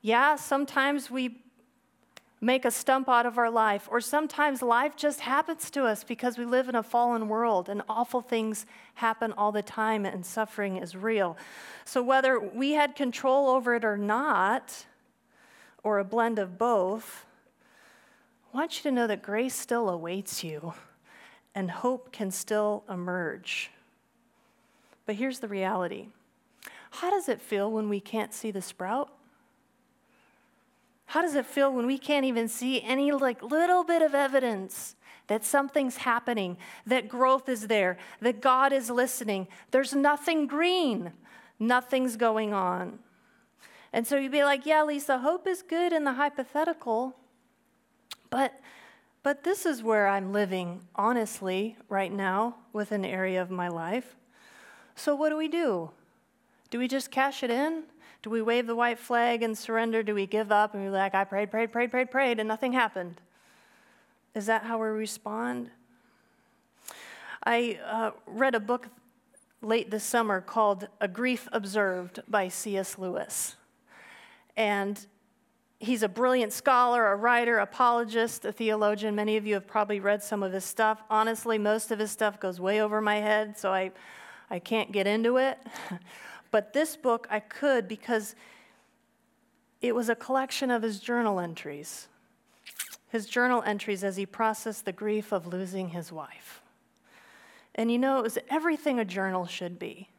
yeah, 0.01 0.35
sometimes 0.35 1.11
we 1.11 1.37
make 2.39 2.65
a 2.65 2.71
stump 2.71 3.07
out 3.07 3.25
of 3.25 3.37
our 3.37 3.51
life, 3.51 3.87
or 3.91 4.01
sometimes 4.01 4.61
life 4.61 4.95
just 4.95 5.19
happens 5.19 5.69
to 5.69 5.83
us 5.83 6.03
because 6.03 6.37
we 6.37 6.45
live 6.45 6.69
in 6.69 6.75
a 6.75 6.81
fallen 6.81 7.27
world 7.27 7.69
and 7.69 7.83
awful 7.87 8.21
things 8.21 8.65
happen 8.95 9.31
all 9.33 9.51
the 9.51 9.61
time 9.61 10.05
and 10.05 10.25
suffering 10.25 10.77
is 10.77 10.95
real. 10.95 11.37
So, 11.85 12.01
whether 12.01 12.39
we 12.39 12.71
had 12.71 12.95
control 12.95 13.49
over 13.49 13.75
it 13.75 13.85
or 13.85 13.97
not, 13.97 14.85
or 15.83 15.99
a 15.99 16.03
blend 16.03 16.39
of 16.39 16.57
both, 16.57 17.25
I 18.53 18.57
want 18.57 18.77
you 18.77 18.89
to 18.89 18.95
know 18.95 19.07
that 19.07 19.21
grace 19.21 19.55
still 19.55 19.89
awaits 19.89 20.43
you 20.43 20.73
and 21.53 21.69
hope 21.69 22.11
can 22.11 22.31
still 22.31 22.83
emerge. 22.89 23.71
But 25.05 25.15
here's 25.15 25.39
the 25.39 25.47
reality 25.47 26.07
how 26.91 27.09
does 27.09 27.29
it 27.29 27.41
feel 27.41 27.71
when 27.71 27.89
we 27.89 27.99
can't 27.99 28.33
see 28.33 28.51
the 28.51 28.61
sprout? 28.61 29.11
How 31.05 31.21
does 31.21 31.35
it 31.35 31.45
feel 31.45 31.73
when 31.73 31.85
we 31.85 31.97
can't 31.97 32.25
even 32.25 32.47
see 32.47 32.81
any 32.81 33.11
like 33.11 33.41
little 33.43 33.83
bit 33.83 34.01
of 34.01 34.15
evidence 34.15 34.95
that 35.27 35.43
something's 35.43 35.97
happening, 35.97 36.57
that 36.85 37.07
growth 37.07 37.49
is 37.49 37.67
there, 37.67 37.97
that 38.21 38.41
God 38.41 38.71
is 38.71 38.89
listening? 38.89 39.47
There's 39.71 39.93
nothing 39.93 40.47
green, 40.47 41.11
nothing's 41.59 42.15
going 42.15 42.53
on. 42.53 42.99
And 43.93 44.07
so 44.07 44.17
you'd 44.17 44.31
be 44.31 44.43
like, 44.43 44.65
yeah, 44.65 44.83
Lisa, 44.83 45.19
hope 45.19 45.47
is 45.47 45.61
good 45.61 45.91
in 45.91 46.05
the 46.05 46.13
hypothetical, 46.13 47.15
But 48.29 48.57
but 49.23 49.43
this 49.43 49.65
is 49.65 49.83
where 49.83 50.07
I'm 50.07 50.33
living 50.33 50.81
honestly 50.95 51.77
right 51.89 52.11
now 52.11 52.55
with 52.73 52.91
an 52.91 53.05
area 53.05 53.41
of 53.41 53.51
my 53.51 53.67
life. 53.67 54.15
So 54.95 55.15
what 55.15 55.29
do 55.29 55.37
we 55.37 55.47
do? 55.47 55.91
Do 56.69 56.79
we 56.79 56.87
just 56.87 57.11
cash 57.11 57.43
it 57.43 57.51
in? 57.51 57.83
Do 58.23 58.29
we 58.29 58.41
wave 58.41 58.67
the 58.67 58.75
white 58.75 58.99
flag 58.99 59.43
and 59.43 59.57
surrender? 59.57 60.03
Do 60.03 60.13
we 60.15 60.25
give 60.25 60.51
up 60.51 60.73
and 60.73 60.83
we're 60.83 60.91
like, 60.91 61.15
I 61.15 61.23
prayed, 61.23 61.51
prayed, 61.51 61.71
prayed, 61.71 61.91
prayed, 61.91 62.11
prayed, 62.11 62.39
and 62.39 62.47
nothing 62.47 62.73
happened? 62.73 63.19
Is 64.33 64.45
that 64.45 64.63
how 64.63 64.79
we 64.79 64.87
respond? 64.87 65.71
I 67.43 67.79
uh, 67.85 68.11
read 68.27 68.55
a 68.55 68.59
book 68.59 68.87
late 69.61 69.91
this 69.91 70.03
summer 70.03 70.39
called 70.39 70.87
A 70.99 71.07
Grief 71.07 71.47
Observed 71.51 72.21
by 72.27 72.47
C.S. 72.47 72.97
Lewis. 72.97 73.55
And 74.55 75.05
he's 75.81 76.03
a 76.03 76.07
brilliant 76.07 76.53
scholar, 76.53 77.11
a 77.11 77.15
writer, 77.15 77.57
apologist, 77.57 78.45
a 78.45 78.51
theologian. 78.51 79.15
Many 79.15 79.35
of 79.35 79.47
you 79.47 79.55
have 79.55 79.65
probably 79.65 79.99
read 79.99 80.21
some 80.21 80.43
of 80.43 80.53
his 80.53 80.63
stuff. 80.63 81.01
Honestly, 81.09 81.57
most 81.57 81.91
of 81.91 81.97
his 81.97 82.11
stuff 82.11 82.39
goes 82.39 82.59
way 82.59 82.81
over 82.81 83.01
my 83.01 83.15
head, 83.15 83.57
so 83.57 83.73
I, 83.73 83.91
I 84.49 84.59
can't 84.59 84.91
get 84.91 85.07
into 85.07 85.37
it. 85.37 85.57
but 86.51 86.73
this 86.73 86.95
book 86.95 87.27
I 87.31 87.39
could 87.39 87.87
because 87.87 88.35
it 89.81 89.95
was 89.95 90.07
a 90.07 90.15
collection 90.15 90.69
of 90.69 90.83
his 90.83 90.99
journal 90.99 91.39
entries. 91.39 92.07
His 93.09 93.25
journal 93.25 93.63
entries 93.65 94.03
as 94.03 94.17
he 94.17 94.25
processed 94.27 94.85
the 94.85 94.91
grief 94.91 95.31
of 95.31 95.47
losing 95.47 95.89
his 95.89 96.11
wife. 96.11 96.61
And 97.73 97.91
you 97.91 97.97
know, 97.97 98.19
it 98.19 98.23
was 98.23 98.37
everything 98.49 98.99
a 98.99 99.05
journal 99.05 99.47
should 99.47 99.79
be. 99.79 100.09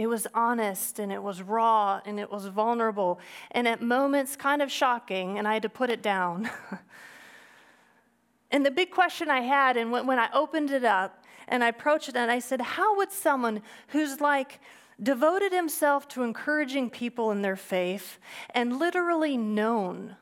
It 0.00 0.08
was 0.08 0.26
honest 0.32 0.98
and 0.98 1.12
it 1.12 1.22
was 1.22 1.42
raw 1.42 2.00
and 2.06 2.18
it 2.18 2.32
was 2.32 2.46
vulnerable 2.46 3.20
and 3.50 3.68
at 3.68 3.82
moments 3.82 4.34
kind 4.34 4.62
of 4.62 4.72
shocking, 4.72 5.38
and 5.38 5.46
I 5.46 5.52
had 5.52 5.62
to 5.62 5.68
put 5.68 5.90
it 5.90 6.00
down. 6.00 6.48
and 8.50 8.64
the 8.64 8.70
big 8.70 8.92
question 8.92 9.28
I 9.28 9.42
had, 9.42 9.76
and 9.76 9.92
when 9.92 10.18
I 10.18 10.30
opened 10.32 10.70
it 10.70 10.84
up 10.84 11.22
and 11.48 11.62
I 11.62 11.68
approached 11.68 12.08
it, 12.08 12.16
and 12.16 12.30
I 12.30 12.38
said, 12.38 12.62
How 12.62 12.96
would 12.96 13.12
someone 13.12 13.60
who's 13.88 14.22
like 14.22 14.60
devoted 15.02 15.52
himself 15.52 16.08
to 16.08 16.22
encouraging 16.22 16.88
people 16.88 17.30
in 17.30 17.42
their 17.42 17.54
faith 17.54 18.18
and 18.54 18.78
literally 18.78 19.36
known 19.36 20.16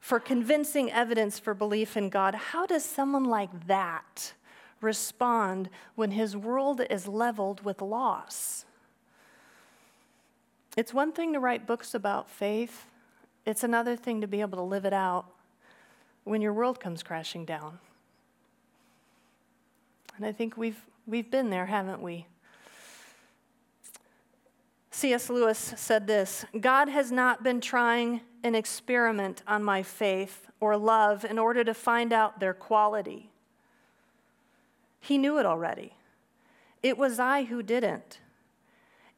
for 0.00 0.18
convincing 0.18 0.90
evidence 0.90 1.38
for 1.38 1.54
belief 1.54 1.96
in 1.96 2.08
God, 2.08 2.34
how 2.34 2.66
does 2.66 2.84
someone 2.84 3.24
like 3.24 3.68
that? 3.68 4.32
Respond 4.84 5.68
when 5.94 6.12
his 6.12 6.36
world 6.36 6.80
is 6.88 7.08
leveled 7.08 7.64
with 7.64 7.82
loss. 7.82 8.64
It's 10.76 10.92
one 10.92 11.12
thing 11.12 11.32
to 11.32 11.40
write 11.40 11.66
books 11.66 11.94
about 11.94 12.30
faith, 12.30 12.86
it's 13.46 13.64
another 13.64 13.96
thing 13.96 14.20
to 14.20 14.26
be 14.26 14.40
able 14.40 14.58
to 14.58 14.62
live 14.62 14.84
it 14.84 14.92
out 14.92 15.26
when 16.24 16.40
your 16.40 16.52
world 16.52 16.80
comes 16.80 17.02
crashing 17.02 17.44
down. 17.44 17.78
And 20.16 20.24
I 20.24 20.32
think 20.32 20.56
we've, 20.56 20.80
we've 21.06 21.30
been 21.30 21.50
there, 21.50 21.66
haven't 21.66 22.00
we? 22.00 22.26
C.S. 24.90 25.28
Lewis 25.28 25.74
said 25.76 26.06
this 26.06 26.46
God 26.60 26.88
has 26.88 27.10
not 27.10 27.42
been 27.42 27.60
trying 27.60 28.20
an 28.44 28.54
experiment 28.54 29.42
on 29.46 29.64
my 29.64 29.82
faith 29.82 30.48
or 30.60 30.76
love 30.76 31.24
in 31.24 31.38
order 31.38 31.64
to 31.64 31.74
find 31.74 32.12
out 32.12 32.38
their 32.38 32.54
quality. 32.54 33.30
He 35.04 35.18
knew 35.18 35.38
it 35.38 35.44
already. 35.44 35.92
It 36.82 36.96
was 36.96 37.18
I 37.18 37.44
who 37.44 37.62
didn't. 37.62 38.20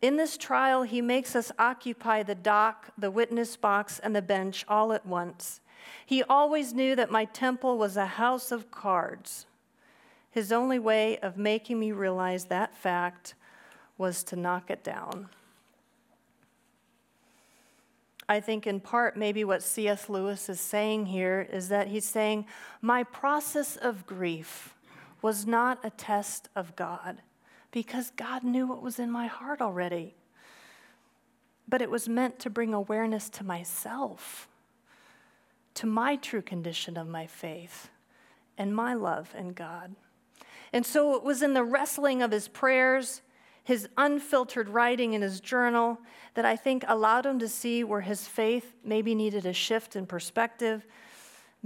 In 0.02 0.16
this 0.16 0.36
trial, 0.36 0.82
he 0.82 1.00
makes 1.00 1.36
us 1.36 1.52
occupy 1.60 2.24
the 2.24 2.34
dock, 2.34 2.88
the 2.98 3.10
witness 3.10 3.56
box, 3.56 4.00
and 4.00 4.14
the 4.14 4.20
bench 4.20 4.64
all 4.66 4.92
at 4.92 5.06
once. 5.06 5.60
He 6.04 6.24
always 6.24 6.74
knew 6.74 6.96
that 6.96 7.12
my 7.12 7.24
temple 7.26 7.78
was 7.78 7.96
a 7.96 8.06
house 8.06 8.50
of 8.50 8.72
cards. 8.72 9.46
His 10.32 10.50
only 10.50 10.80
way 10.80 11.18
of 11.18 11.38
making 11.38 11.78
me 11.78 11.92
realize 11.92 12.46
that 12.46 12.76
fact 12.76 13.34
was 13.96 14.24
to 14.24 14.34
knock 14.34 14.72
it 14.72 14.82
down. 14.82 15.28
I 18.28 18.40
think, 18.40 18.66
in 18.66 18.80
part, 18.80 19.16
maybe 19.16 19.44
what 19.44 19.62
C.S. 19.62 20.08
Lewis 20.08 20.48
is 20.48 20.58
saying 20.58 21.06
here 21.06 21.48
is 21.52 21.68
that 21.68 21.86
he's 21.86 22.04
saying, 22.04 22.46
My 22.82 23.04
process 23.04 23.76
of 23.76 24.04
grief 24.04 24.75
was 25.26 25.44
not 25.44 25.84
a 25.84 25.90
test 25.90 26.48
of 26.54 26.76
God 26.76 27.20
because 27.72 28.12
God 28.16 28.44
knew 28.44 28.64
what 28.64 28.80
was 28.80 29.00
in 29.00 29.10
my 29.10 29.26
heart 29.26 29.60
already. 29.60 30.14
But 31.66 31.82
it 31.82 31.90
was 31.90 32.08
meant 32.08 32.38
to 32.38 32.48
bring 32.48 32.72
awareness 32.72 33.28
to 33.30 33.42
myself, 33.42 34.46
to 35.74 35.84
my 35.84 36.14
true 36.14 36.42
condition 36.42 36.96
of 36.96 37.08
my 37.08 37.26
faith 37.26 37.90
and 38.56 38.72
my 38.72 38.94
love 38.94 39.34
in 39.36 39.48
God. 39.48 39.96
And 40.72 40.86
so 40.86 41.16
it 41.16 41.24
was 41.24 41.42
in 41.42 41.54
the 41.54 41.64
wrestling 41.64 42.22
of 42.22 42.30
his 42.30 42.46
prayers, 42.46 43.20
his 43.64 43.88
unfiltered 43.96 44.68
writing 44.68 45.14
in 45.14 45.22
his 45.22 45.40
journal, 45.40 45.98
that 46.34 46.44
I 46.44 46.54
think 46.54 46.84
allowed 46.86 47.26
him 47.26 47.40
to 47.40 47.48
see 47.48 47.82
where 47.82 48.02
his 48.02 48.28
faith 48.28 48.74
maybe 48.84 49.12
needed 49.12 49.44
a 49.44 49.52
shift 49.52 49.96
in 49.96 50.06
perspective 50.06 50.86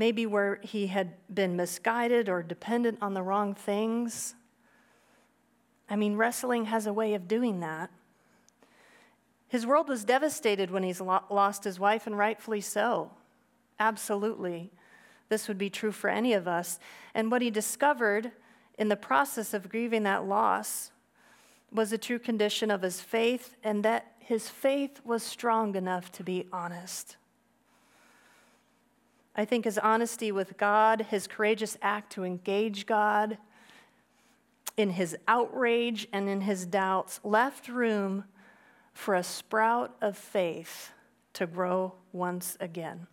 maybe 0.01 0.25
where 0.25 0.59
he 0.63 0.87
had 0.87 1.13
been 1.33 1.55
misguided 1.57 2.27
or 2.27 2.43
dependent 2.43 2.97
on 3.03 3.13
the 3.13 3.21
wrong 3.21 3.55
things. 3.55 4.35
I 5.91 5.95
mean, 5.95 6.17
wrestling 6.17 6.65
has 6.65 6.87
a 6.87 6.93
way 6.93 7.13
of 7.13 7.29
doing 7.29 7.61
that. 7.61 7.91
His 9.47 9.67
world 9.67 9.91
was 9.91 10.07
devastated 10.07 10.71
when 10.71 10.85
he's 10.85 11.03
lost 11.03 11.65
his 11.65 11.79
wife, 11.79 12.07
and 12.07 12.17
rightfully 12.17 12.63
so. 12.63 13.11
Absolutely. 13.79 14.71
This 15.29 15.49
would 15.49 15.59
be 15.59 15.69
true 15.69 15.93
for 15.93 16.09
any 16.09 16.33
of 16.33 16.49
us. 16.49 16.79
And 17.15 17.31
what 17.31 17.43
he 17.43 17.51
discovered 17.51 18.33
in 18.79 18.89
the 18.89 18.97
process 18.97 19.53
of 19.53 19.69
grieving 19.69 20.05
that 20.05 20.25
loss 20.25 20.93
was 21.71 21.93
a 21.93 21.99
true 21.99 22.19
condition 22.19 22.71
of 22.71 22.81
his 22.81 23.03
faith, 23.03 23.55
and 23.63 23.85
that 23.85 24.13
his 24.19 24.49
faith 24.49 25.03
was 25.05 25.23
strong 25.23 25.75
enough 25.75 26.11
to 26.13 26.25
be 26.25 26.47
honest. 26.55 27.19
I 29.35 29.45
think 29.45 29.65
his 29.65 29.79
honesty 29.79 30.33
with 30.33 30.57
God, 30.57 31.07
his 31.11 31.27
courageous 31.27 31.77
act 31.81 32.13
to 32.13 32.25
engage 32.25 32.87
God, 32.87 33.39
in 34.77 34.91
his 34.91 35.17
outrage 35.29 36.09
and 36.13 36.29
in 36.29 36.41
his 36.41 36.67
doubts, 36.67 37.21
left 37.23 37.69
room 37.69 38.25
for 38.93 39.15
a 39.15 39.23
sprout 39.23 39.95
of 40.01 40.17
faith 40.17 40.93
to 41.35 41.47
grow 41.47 41.95
once 42.13 42.57
again. 42.61 43.07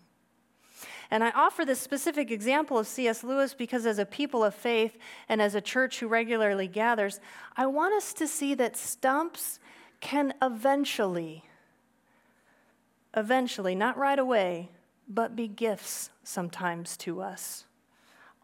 And 1.09 1.23
I 1.23 1.31
offer 1.31 1.65
this 1.65 1.79
specific 1.79 2.31
example 2.31 2.77
of 2.77 2.87
C.S. 2.87 3.23
Lewis 3.23 3.53
because, 3.53 3.85
as 3.85 3.97
a 3.97 4.05
people 4.05 4.43
of 4.43 4.53
faith 4.53 4.97
and 5.29 5.41
as 5.41 5.55
a 5.55 5.61
church 5.61 5.99
who 5.99 6.07
regularly 6.07 6.67
gathers, 6.67 7.19
I 7.55 7.65
want 7.67 7.93
us 7.95 8.13
to 8.13 8.27
see 8.27 8.53
that 8.55 8.75
stumps 8.75 9.59
can 10.01 10.33
eventually, 10.41 11.43
eventually, 13.15 13.73
not 13.73 13.97
right 13.97 14.19
away, 14.19 14.69
but 15.07 15.35
be 15.35 15.47
gifts 15.47 16.09
sometimes 16.23 16.97
to 16.97 17.21
us. 17.21 17.65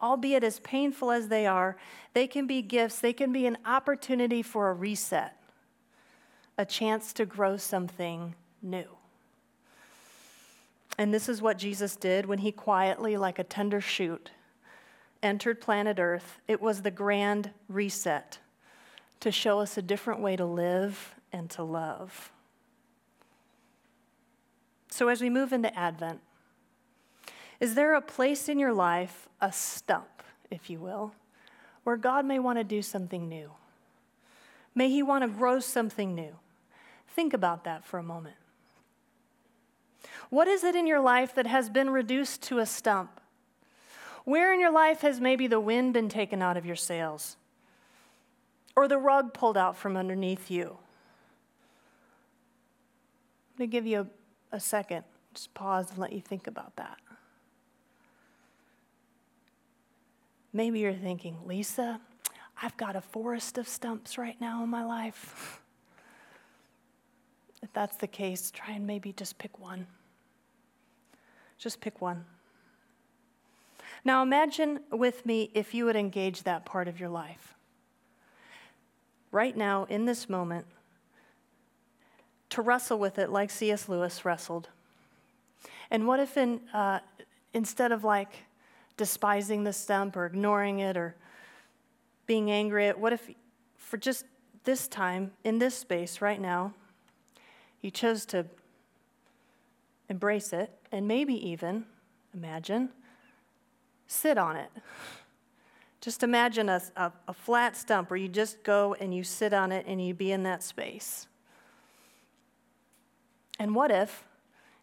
Albeit 0.02 0.44
as 0.44 0.60
painful 0.60 1.10
as 1.10 1.28
they 1.28 1.46
are, 1.46 1.76
they 2.12 2.26
can 2.26 2.46
be 2.46 2.62
gifts, 2.62 2.98
they 2.98 3.12
can 3.12 3.32
be 3.32 3.46
an 3.46 3.56
opportunity 3.64 4.42
for 4.42 4.70
a 4.70 4.74
reset, 4.74 5.36
a 6.58 6.64
chance 6.64 7.12
to 7.12 7.24
grow 7.24 7.56
something 7.56 8.34
new. 8.62 8.86
And 10.98 11.12
this 11.12 11.28
is 11.28 11.42
what 11.42 11.58
Jesus 11.58 11.96
did 11.96 12.26
when 12.26 12.38
he 12.38 12.52
quietly, 12.52 13.16
like 13.16 13.38
a 13.38 13.44
tender 13.44 13.80
shoot, 13.80 14.30
entered 15.22 15.60
planet 15.60 15.98
Earth. 15.98 16.40
It 16.46 16.60
was 16.60 16.82
the 16.82 16.90
grand 16.90 17.50
reset 17.68 18.38
to 19.20 19.32
show 19.32 19.60
us 19.60 19.76
a 19.76 19.82
different 19.82 20.20
way 20.20 20.36
to 20.36 20.44
live 20.44 21.14
and 21.32 21.50
to 21.50 21.62
love. 21.62 22.30
So, 24.90 25.08
as 25.08 25.20
we 25.20 25.30
move 25.30 25.52
into 25.52 25.76
Advent, 25.76 26.20
is 27.60 27.74
there 27.74 27.94
a 27.94 28.00
place 28.00 28.48
in 28.48 28.58
your 28.58 28.72
life, 28.72 29.28
a 29.40 29.52
stump, 29.52 30.22
if 30.50 30.68
you 30.68 30.80
will, 30.80 31.12
where 31.84 31.96
God 31.96 32.24
may 32.24 32.38
want 32.38 32.58
to 32.58 32.64
do 32.64 32.82
something 32.82 33.28
new? 33.28 33.50
May 34.74 34.88
He 34.88 35.02
want 35.02 35.22
to 35.22 35.28
grow 35.28 35.60
something 35.60 36.14
new? 36.14 36.36
Think 37.08 37.32
about 37.32 37.64
that 37.64 37.84
for 37.84 37.98
a 37.98 38.02
moment. 38.02 38.36
What 40.30 40.48
is 40.48 40.64
it 40.64 40.74
in 40.74 40.86
your 40.86 41.00
life 41.00 41.34
that 41.34 41.46
has 41.46 41.68
been 41.68 41.90
reduced 41.90 42.42
to 42.44 42.58
a 42.58 42.66
stump? 42.66 43.20
Where 44.24 44.52
in 44.52 44.60
your 44.60 44.72
life 44.72 45.02
has 45.02 45.20
maybe 45.20 45.46
the 45.46 45.60
wind 45.60 45.92
been 45.92 46.08
taken 46.08 46.42
out 46.42 46.56
of 46.56 46.66
your 46.66 46.76
sails? 46.76 47.36
Or 48.74 48.88
the 48.88 48.98
rug 48.98 49.34
pulled 49.34 49.56
out 49.56 49.76
from 49.76 49.96
underneath 49.96 50.50
you? 50.50 50.78
I'm 53.52 53.58
going 53.58 53.70
to 53.70 53.72
give 53.72 53.86
you 53.86 54.08
a, 54.52 54.56
a 54.56 54.60
second. 54.60 55.04
Just 55.34 55.54
pause 55.54 55.90
and 55.90 55.98
let 55.98 56.12
you 56.12 56.20
think 56.20 56.46
about 56.46 56.74
that. 56.76 56.98
Maybe 60.56 60.78
you're 60.78 60.94
thinking, 60.94 61.36
Lisa, 61.44 62.00
I've 62.62 62.76
got 62.76 62.94
a 62.94 63.00
forest 63.00 63.58
of 63.58 63.66
stumps 63.66 64.16
right 64.16 64.40
now 64.40 64.62
in 64.62 64.70
my 64.70 64.84
life. 64.84 65.60
if 67.60 67.72
that's 67.72 67.96
the 67.96 68.06
case, 68.06 68.52
try 68.52 68.72
and 68.74 68.86
maybe 68.86 69.12
just 69.12 69.36
pick 69.36 69.58
one. 69.58 69.88
Just 71.58 71.80
pick 71.80 72.00
one. 72.00 72.24
Now 74.04 74.22
imagine 74.22 74.78
with 74.92 75.26
me 75.26 75.50
if 75.54 75.74
you 75.74 75.86
would 75.86 75.96
engage 75.96 76.44
that 76.44 76.64
part 76.64 76.86
of 76.86 77.00
your 77.00 77.08
life. 77.08 77.54
Right 79.32 79.56
now, 79.56 79.86
in 79.88 80.04
this 80.04 80.28
moment, 80.28 80.66
to 82.50 82.62
wrestle 82.62 83.00
with 83.00 83.18
it 83.18 83.28
like 83.28 83.50
C.S. 83.50 83.88
Lewis 83.88 84.24
wrestled. 84.24 84.68
And 85.90 86.06
what 86.06 86.20
if, 86.20 86.36
in, 86.36 86.60
uh, 86.72 87.00
instead 87.52 87.90
of 87.90 88.04
like 88.04 88.44
despising 88.96 89.64
the 89.64 89.72
stump 89.72 90.16
or 90.16 90.26
ignoring 90.26 90.78
it 90.80 90.96
or 90.96 91.16
being 92.26 92.50
angry 92.50 92.88
at, 92.88 92.98
what 92.98 93.12
if 93.12 93.28
for 93.76 93.96
just 93.96 94.24
this 94.64 94.88
time, 94.88 95.30
in 95.44 95.58
this 95.58 95.74
space 95.74 96.20
right 96.20 96.40
now, 96.40 96.72
you 97.82 97.90
chose 97.90 98.24
to 98.26 98.46
embrace 100.08 100.52
it 100.52 100.72
and 100.90 101.06
maybe 101.06 101.34
even, 101.48 101.84
imagine, 102.32 102.88
sit 104.06 104.38
on 104.38 104.56
it. 104.56 104.70
Just 106.00 106.22
imagine 106.22 106.68
a, 106.68 106.82
a, 106.96 107.12
a, 107.28 107.32
flat 107.32 107.76
stump 107.76 108.10
where 108.10 108.18
you 108.18 108.28
just 108.28 108.62
go 108.62 108.94
and 109.00 109.14
you 109.14 109.22
sit 109.22 109.54
on 109.54 109.72
it 109.72 109.86
and 109.86 110.04
you 110.04 110.12
be 110.12 110.32
in 110.32 110.42
that 110.42 110.62
space. 110.62 111.26
And 113.58 113.74
what 113.74 113.90
if, 113.90 114.24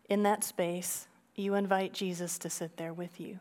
in 0.09 0.23
that 0.23 0.43
space, 0.43 1.07
you 1.35 1.53
invite 1.53 1.93
Jesus 1.93 2.39
to 2.39 2.49
sit 2.49 2.77
there 2.77 2.93
with 2.93 3.19
you? 3.19 3.39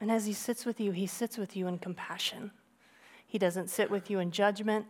And 0.00 0.10
as 0.10 0.26
he 0.26 0.32
sits 0.32 0.64
with 0.64 0.80
you, 0.80 0.92
he 0.92 1.06
sits 1.06 1.36
with 1.36 1.56
you 1.56 1.66
in 1.66 1.78
compassion. 1.78 2.50
He 3.26 3.38
doesn't 3.38 3.68
sit 3.68 3.90
with 3.90 4.10
you 4.10 4.18
in 4.18 4.30
judgment. 4.30 4.86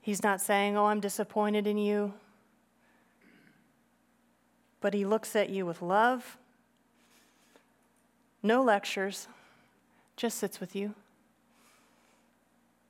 He's 0.00 0.22
not 0.22 0.40
saying, 0.40 0.76
Oh, 0.76 0.86
I'm 0.86 1.00
disappointed 1.00 1.66
in 1.66 1.78
you. 1.78 2.12
But 4.80 4.94
he 4.94 5.04
looks 5.04 5.34
at 5.34 5.50
you 5.50 5.66
with 5.66 5.82
love, 5.82 6.38
no 8.42 8.62
lectures, 8.62 9.26
just 10.16 10.38
sits 10.38 10.60
with 10.60 10.76
you 10.76 10.94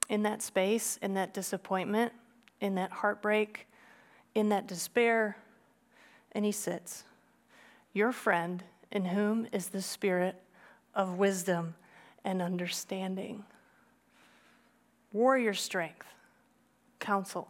in 0.09 0.23
that 0.23 0.43
space, 0.43 0.99
in 1.03 1.15
that 1.15 1.35
disappointment, 1.35 2.13
in 2.61 2.75
that 2.75 2.91
heartbreak, 2.91 3.67
in 4.35 4.49
that 4.51 4.67
despair, 4.67 5.37
and 6.33 6.45
he 6.45 6.53
sits. 6.53 7.05
Your 7.93 8.13
friend, 8.13 8.63
in 8.91 9.07
whom 9.07 9.47
is 9.53 9.69
the 9.69 9.83
Spirit 9.83 10.43
of 10.94 11.18
wisdom 11.18 11.74
and 12.24 12.42
understanding, 12.42 13.44
warrior 15.12 15.55
strength, 15.55 16.07
counsel, 16.98 17.48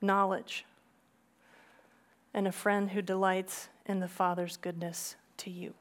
knowledge, 0.00 0.64
and 2.34 2.46
a 2.46 2.52
friend 2.52 2.90
who 2.90 3.02
delights 3.02 3.68
in 3.86 4.00
the 4.00 4.08
Father's 4.08 4.56
goodness 4.56 5.16
to 5.38 5.50
you. 5.50 5.74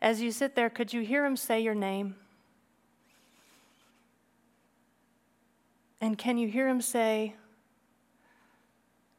As 0.00 0.20
you 0.20 0.32
sit 0.32 0.56
there, 0.56 0.68
could 0.68 0.92
you 0.92 1.02
hear 1.02 1.24
him 1.24 1.36
say 1.36 1.60
your 1.60 1.74
name? 1.76 2.16
And 6.00 6.18
can 6.18 6.36
you 6.36 6.48
hear 6.48 6.66
him 6.66 6.80
say, 6.80 7.36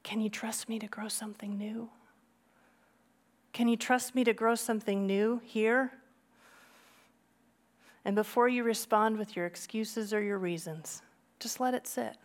Can 0.03 0.19
you 0.19 0.29
trust 0.29 0.67
me 0.67 0.79
to 0.79 0.87
grow 0.87 1.07
something 1.07 1.57
new? 1.57 1.89
Can 3.53 3.67
you 3.67 3.77
trust 3.77 4.15
me 4.15 4.23
to 4.23 4.33
grow 4.33 4.55
something 4.55 5.05
new 5.05 5.39
here? 5.43 5.91
And 8.03 8.15
before 8.15 8.49
you 8.49 8.63
respond 8.63 9.17
with 9.17 9.35
your 9.35 9.45
excuses 9.45 10.13
or 10.13 10.21
your 10.21 10.39
reasons, 10.39 11.03
just 11.39 11.59
let 11.59 11.73
it 11.73 11.87
sit. 11.87 12.17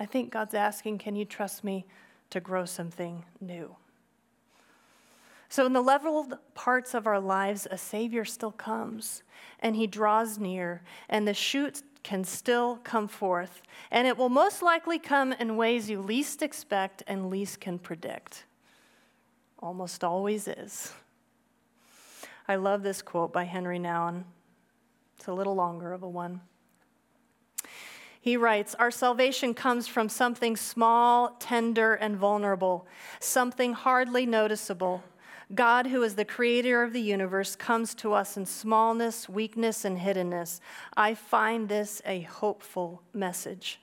I 0.00 0.06
think 0.06 0.32
God's 0.32 0.54
asking, 0.54 0.98
Can 0.98 1.14
you 1.14 1.24
trust 1.24 1.62
me 1.62 1.86
to 2.30 2.40
grow 2.40 2.64
something 2.64 3.24
new? 3.40 3.76
So, 5.48 5.64
in 5.64 5.74
the 5.74 5.82
leveled 5.82 6.38
parts 6.54 6.92
of 6.92 7.06
our 7.06 7.20
lives, 7.20 7.68
a 7.70 7.78
Savior 7.78 8.24
still 8.24 8.50
comes 8.50 9.22
and 9.60 9.76
He 9.76 9.86
draws 9.86 10.38
near, 10.38 10.82
and 11.08 11.28
the 11.28 11.34
shoot 11.34 11.82
can 12.02 12.24
still 12.24 12.76
come 12.82 13.08
forth, 13.08 13.62
and 13.90 14.06
it 14.06 14.16
will 14.16 14.28
most 14.28 14.62
likely 14.62 14.98
come 14.98 15.32
in 15.34 15.56
ways 15.56 15.88
you 15.88 16.00
least 16.00 16.42
expect 16.42 17.02
and 17.06 17.30
least 17.30 17.60
can 17.60 17.78
predict. 17.78 18.44
Almost 19.58 20.04
always 20.04 20.48
is. 20.48 20.92
I 22.48 22.56
love 22.56 22.82
this 22.82 23.02
quote 23.02 23.32
by 23.32 23.44
Henry 23.44 23.78
Nouwen. 23.78 24.24
It's 25.16 25.26
a 25.26 25.32
little 25.32 25.54
longer 25.54 25.92
of 25.92 26.02
a 26.02 26.08
one. 26.08 26.40
He 28.20 28.36
writes 28.36 28.74
Our 28.74 28.90
salvation 28.90 29.54
comes 29.54 29.86
from 29.86 30.08
something 30.08 30.56
small, 30.56 31.36
tender, 31.38 31.94
and 31.94 32.16
vulnerable, 32.16 32.86
something 33.20 33.72
hardly 33.72 34.26
noticeable 34.26 35.02
God, 35.54 35.86
who 35.86 36.02
is 36.02 36.16
the 36.16 36.24
creator 36.24 36.82
of 36.82 36.92
the 36.92 37.00
universe, 37.00 37.54
comes 37.54 37.94
to 37.96 38.12
us 38.12 38.36
in 38.36 38.46
smallness, 38.46 39.28
weakness, 39.28 39.84
and 39.84 39.98
hiddenness. 39.98 40.60
I 40.96 41.14
find 41.14 41.68
this 41.68 42.02
a 42.04 42.22
hopeful 42.22 43.02
message. 43.12 43.80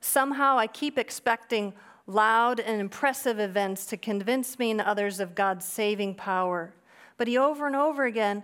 Somehow 0.00 0.58
I 0.58 0.68
keep 0.68 0.96
expecting 0.96 1.74
loud 2.06 2.60
and 2.60 2.80
impressive 2.80 3.38
events 3.38 3.86
to 3.86 3.96
convince 3.96 4.58
me 4.58 4.70
and 4.70 4.80
others 4.80 5.20
of 5.20 5.34
God's 5.34 5.64
saving 5.64 6.14
power. 6.14 6.74
But 7.16 7.28
he, 7.28 7.38
over 7.38 7.66
and 7.66 7.76
over 7.76 8.04
again, 8.04 8.42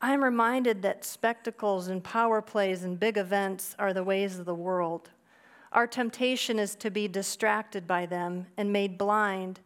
I'm 0.00 0.22
reminded 0.22 0.82
that 0.82 1.04
spectacles 1.04 1.88
and 1.88 2.04
power 2.04 2.42
plays 2.42 2.84
and 2.84 3.00
big 3.00 3.16
events 3.16 3.74
are 3.78 3.92
the 3.92 4.04
ways 4.04 4.38
of 4.38 4.44
the 4.44 4.54
world. 4.54 5.10
Our 5.72 5.86
temptation 5.86 6.58
is 6.58 6.74
to 6.76 6.90
be 6.90 7.08
distracted 7.08 7.86
by 7.86 8.06
them 8.06 8.46
and 8.56 8.72
made 8.72 8.98
blind 8.98 9.60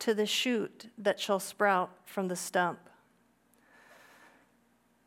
to 0.00 0.14
the 0.14 0.26
shoot 0.26 0.88
that 0.98 1.20
shall 1.20 1.38
sprout 1.38 1.90
from 2.04 2.28
the 2.28 2.36
stump. 2.36 2.78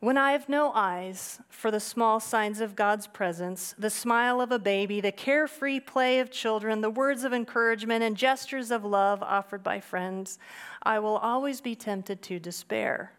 When 0.06 0.20
I 0.20 0.34
have 0.34 0.48
no 0.48 0.72
eyes 0.76 1.40
for 1.50 1.72
the 1.72 1.80
small 1.80 2.20
signs 2.20 2.62
of 2.62 2.76
God's 2.76 3.08
presence, 3.08 3.74
the 3.76 3.90
smile 3.90 4.40
of 4.40 4.52
a 4.52 4.60
baby, 4.60 5.02
the 5.02 5.12
carefree 5.12 5.80
play 5.80 6.20
of 6.20 6.30
children, 6.30 6.82
the 6.82 6.92
words 6.92 7.24
of 7.24 7.34
encouragement, 7.34 8.04
and 8.04 8.16
gestures 8.16 8.70
of 8.70 8.86
love 8.86 9.24
offered 9.24 9.64
by 9.64 9.80
friends, 9.80 10.38
I 10.84 11.00
will 11.00 11.18
always 11.18 11.60
be 11.60 11.74
tempted 11.74 12.22
to 12.22 12.38
despair. 12.40 13.14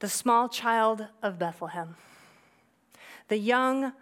The 0.00 0.08
small 0.10 0.50
child 0.50 1.06
of 1.22 1.38
Bethlehem, 1.38 1.96
the 3.28 3.38
young, 3.38 3.94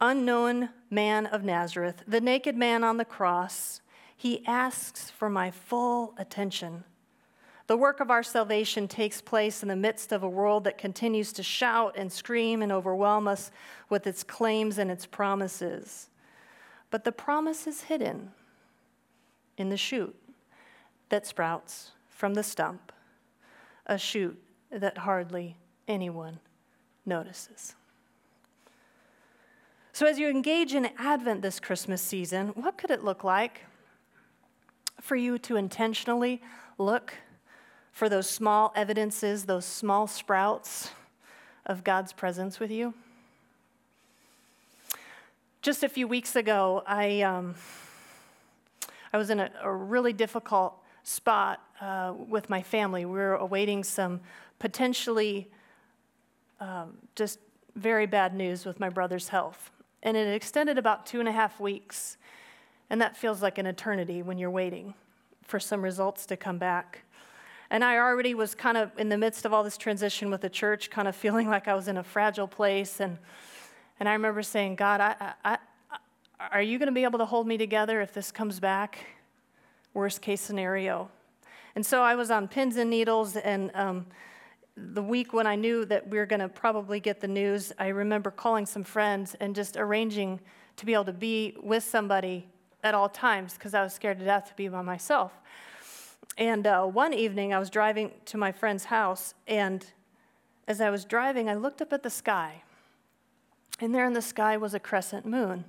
unknown 0.00 0.68
man 0.90 1.26
of 1.26 1.42
Nazareth, 1.42 2.04
the 2.06 2.20
naked 2.20 2.56
man 2.56 2.84
on 2.84 2.98
the 2.98 3.04
cross, 3.04 3.80
he 4.16 4.46
asks 4.46 5.10
for 5.10 5.28
my 5.28 5.50
full 5.50 6.14
attention. 6.16 6.84
The 7.68 7.76
work 7.76 8.00
of 8.00 8.10
our 8.10 8.22
salvation 8.22 8.88
takes 8.88 9.20
place 9.20 9.62
in 9.62 9.68
the 9.68 9.76
midst 9.76 10.10
of 10.10 10.22
a 10.22 10.28
world 10.28 10.64
that 10.64 10.78
continues 10.78 11.34
to 11.34 11.42
shout 11.42 11.96
and 11.98 12.10
scream 12.10 12.62
and 12.62 12.72
overwhelm 12.72 13.28
us 13.28 13.50
with 13.90 14.06
its 14.06 14.24
claims 14.24 14.78
and 14.78 14.90
its 14.90 15.04
promises. 15.04 16.08
But 16.90 17.04
the 17.04 17.12
promise 17.12 17.66
is 17.66 17.82
hidden 17.82 18.32
in 19.58 19.68
the 19.68 19.76
shoot 19.76 20.16
that 21.10 21.26
sprouts 21.26 21.90
from 22.08 22.32
the 22.32 22.42
stump, 22.42 22.90
a 23.86 23.98
shoot 23.98 24.42
that 24.70 24.98
hardly 24.98 25.58
anyone 25.86 26.40
notices. 27.04 27.74
So, 29.92 30.06
as 30.06 30.18
you 30.18 30.30
engage 30.30 30.74
in 30.74 30.88
Advent 30.96 31.42
this 31.42 31.60
Christmas 31.60 32.00
season, 32.00 32.48
what 32.48 32.78
could 32.78 32.90
it 32.90 33.04
look 33.04 33.24
like 33.24 33.66
for 35.02 35.16
you 35.16 35.38
to 35.40 35.56
intentionally 35.56 36.40
look 36.78 37.12
for 37.92 38.08
those 38.08 38.28
small 38.28 38.72
evidences, 38.76 39.44
those 39.44 39.64
small 39.64 40.06
sprouts 40.06 40.90
of 41.66 41.84
God's 41.84 42.12
presence 42.12 42.60
with 42.60 42.70
you? 42.70 42.94
Just 45.60 45.82
a 45.82 45.88
few 45.88 46.06
weeks 46.06 46.36
ago, 46.36 46.82
I, 46.86 47.22
um, 47.22 47.54
I 49.12 49.18
was 49.18 49.30
in 49.30 49.40
a, 49.40 49.50
a 49.62 49.72
really 49.72 50.12
difficult 50.12 50.74
spot 51.02 51.60
uh, 51.80 52.14
with 52.16 52.48
my 52.48 52.62
family. 52.62 53.04
We 53.04 53.12
were 53.12 53.34
awaiting 53.34 53.82
some 53.82 54.20
potentially 54.58 55.50
um, 56.60 56.98
just 57.16 57.38
very 57.74 58.06
bad 58.06 58.34
news 58.34 58.66
with 58.66 58.80
my 58.80 58.88
brother's 58.88 59.28
health. 59.28 59.70
And 60.02 60.16
it 60.16 60.32
extended 60.32 60.78
about 60.78 61.06
two 61.06 61.20
and 61.20 61.28
a 61.28 61.32
half 61.32 61.58
weeks. 61.60 62.16
And 62.90 63.00
that 63.00 63.16
feels 63.16 63.42
like 63.42 63.58
an 63.58 63.66
eternity 63.66 64.22
when 64.22 64.38
you're 64.38 64.50
waiting 64.50 64.94
for 65.42 65.58
some 65.58 65.82
results 65.82 66.26
to 66.26 66.36
come 66.36 66.58
back. 66.58 67.04
And 67.70 67.84
I 67.84 67.98
already 67.98 68.34
was 68.34 68.54
kind 68.54 68.78
of 68.78 68.90
in 68.98 69.10
the 69.10 69.18
midst 69.18 69.44
of 69.44 69.52
all 69.52 69.62
this 69.62 69.76
transition 69.76 70.30
with 70.30 70.40
the 70.40 70.48
church, 70.48 70.90
kind 70.90 71.06
of 71.06 71.14
feeling 71.14 71.48
like 71.48 71.68
I 71.68 71.74
was 71.74 71.86
in 71.86 71.98
a 71.98 72.02
fragile 72.02 72.48
place. 72.48 73.00
And, 73.00 73.18
and 74.00 74.08
I 74.08 74.12
remember 74.12 74.42
saying, 74.42 74.76
God, 74.76 75.00
I, 75.00 75.34
I, 75.44 75.58
I, 76.40 76.48
are 76.50 76.62
you 76.62 76.78
going 76.78 76.86
to 76.86 76.94
be 76.94 77.04
able 77.04 77.18
to 77.18 77.26
hold 77.26 77.46
me 77.46 77.58
together 77.58 78.00
if 78.00 78.14
this 78.14 78.32
comes 78.32 78.58
back? 78.58 78.98
Worst 79.92 80.22
case 80.22 80.40
scenario. 80.40 81.10
And 81.74 81.84
so 81.84 82.02
I 82.02 82.14
was 82.14 82.30
on 82.30 82.48
pins 82.48 82.76
and 82.76 82.88
needles. 82.88 83.36
And 83.36 83.70
um, 83.74 84.06
the 84.76 85.02
week 85.02 85.34
when 85.34 85.46
I 85.46 85.56
knew 85.56 85.84
that 85.86 86.08
we 86.08 86.18
were 86.18 86.26
going 86.26 86.40
to 86.40 86.48
probably 86.48 87.00
get 87.00 87.20
the 87.20 87.28
news, 87.28 87.72
I 87.78 87.88
remember 87.88 88.30
calling 88.30 88.64
some 88.64 88.84
friends 88.84 89.36
and 89.40 89.54
just 89.54 89.76
arranging 89.76 90.40
to 90.76 90.86
be 90.86 90.94
able 90.94 91.04
to 91.04 91.12
be 91.12 91.56
with 91.62 91.84
somebody 91.84 92.46
at 92.82 92.94
all 92.94 93.08
times 93.08 93.54
because 93.54 93.74
I 93.74 93.82
was 93.82 93.92
scared 93.92 94.20
to 94.20 94.24
death 94.24 94.48
to 94.48 94.54
be 94.54 94.68
by 94.68 94.82
myself. 94.82 95.32
And 96.36 96.66
uh, 96.66 96.84
one 96.84 97.14
evening, 97.14 97.52
I 97.52 97.58
was 97.58 97.70
driving 97.70 98.12
to 98.26 98.36
my 98.36 98.52
friend's 98.52 98.84
house, 98.84 99.34
and 99.46 99.84
as 100.68 100.80
I 100.80 100.90
was 100.90 101.04
driving, 101.04 101.48
I 101.48 101.54
looked 101.54 101.80
up 101.80 101.92
at 101.92 102.02
the 102.02 102.10
sky. 102.10 102.62
And 103.80 103.94
there 103.94 104.04
in 104.04 104.12
the 104.12 104.22
sky 104.22 104.56
was 104.56 104.74
a 104.74 104.80
crescent 104.80 105.24
moon. 105.24 105.64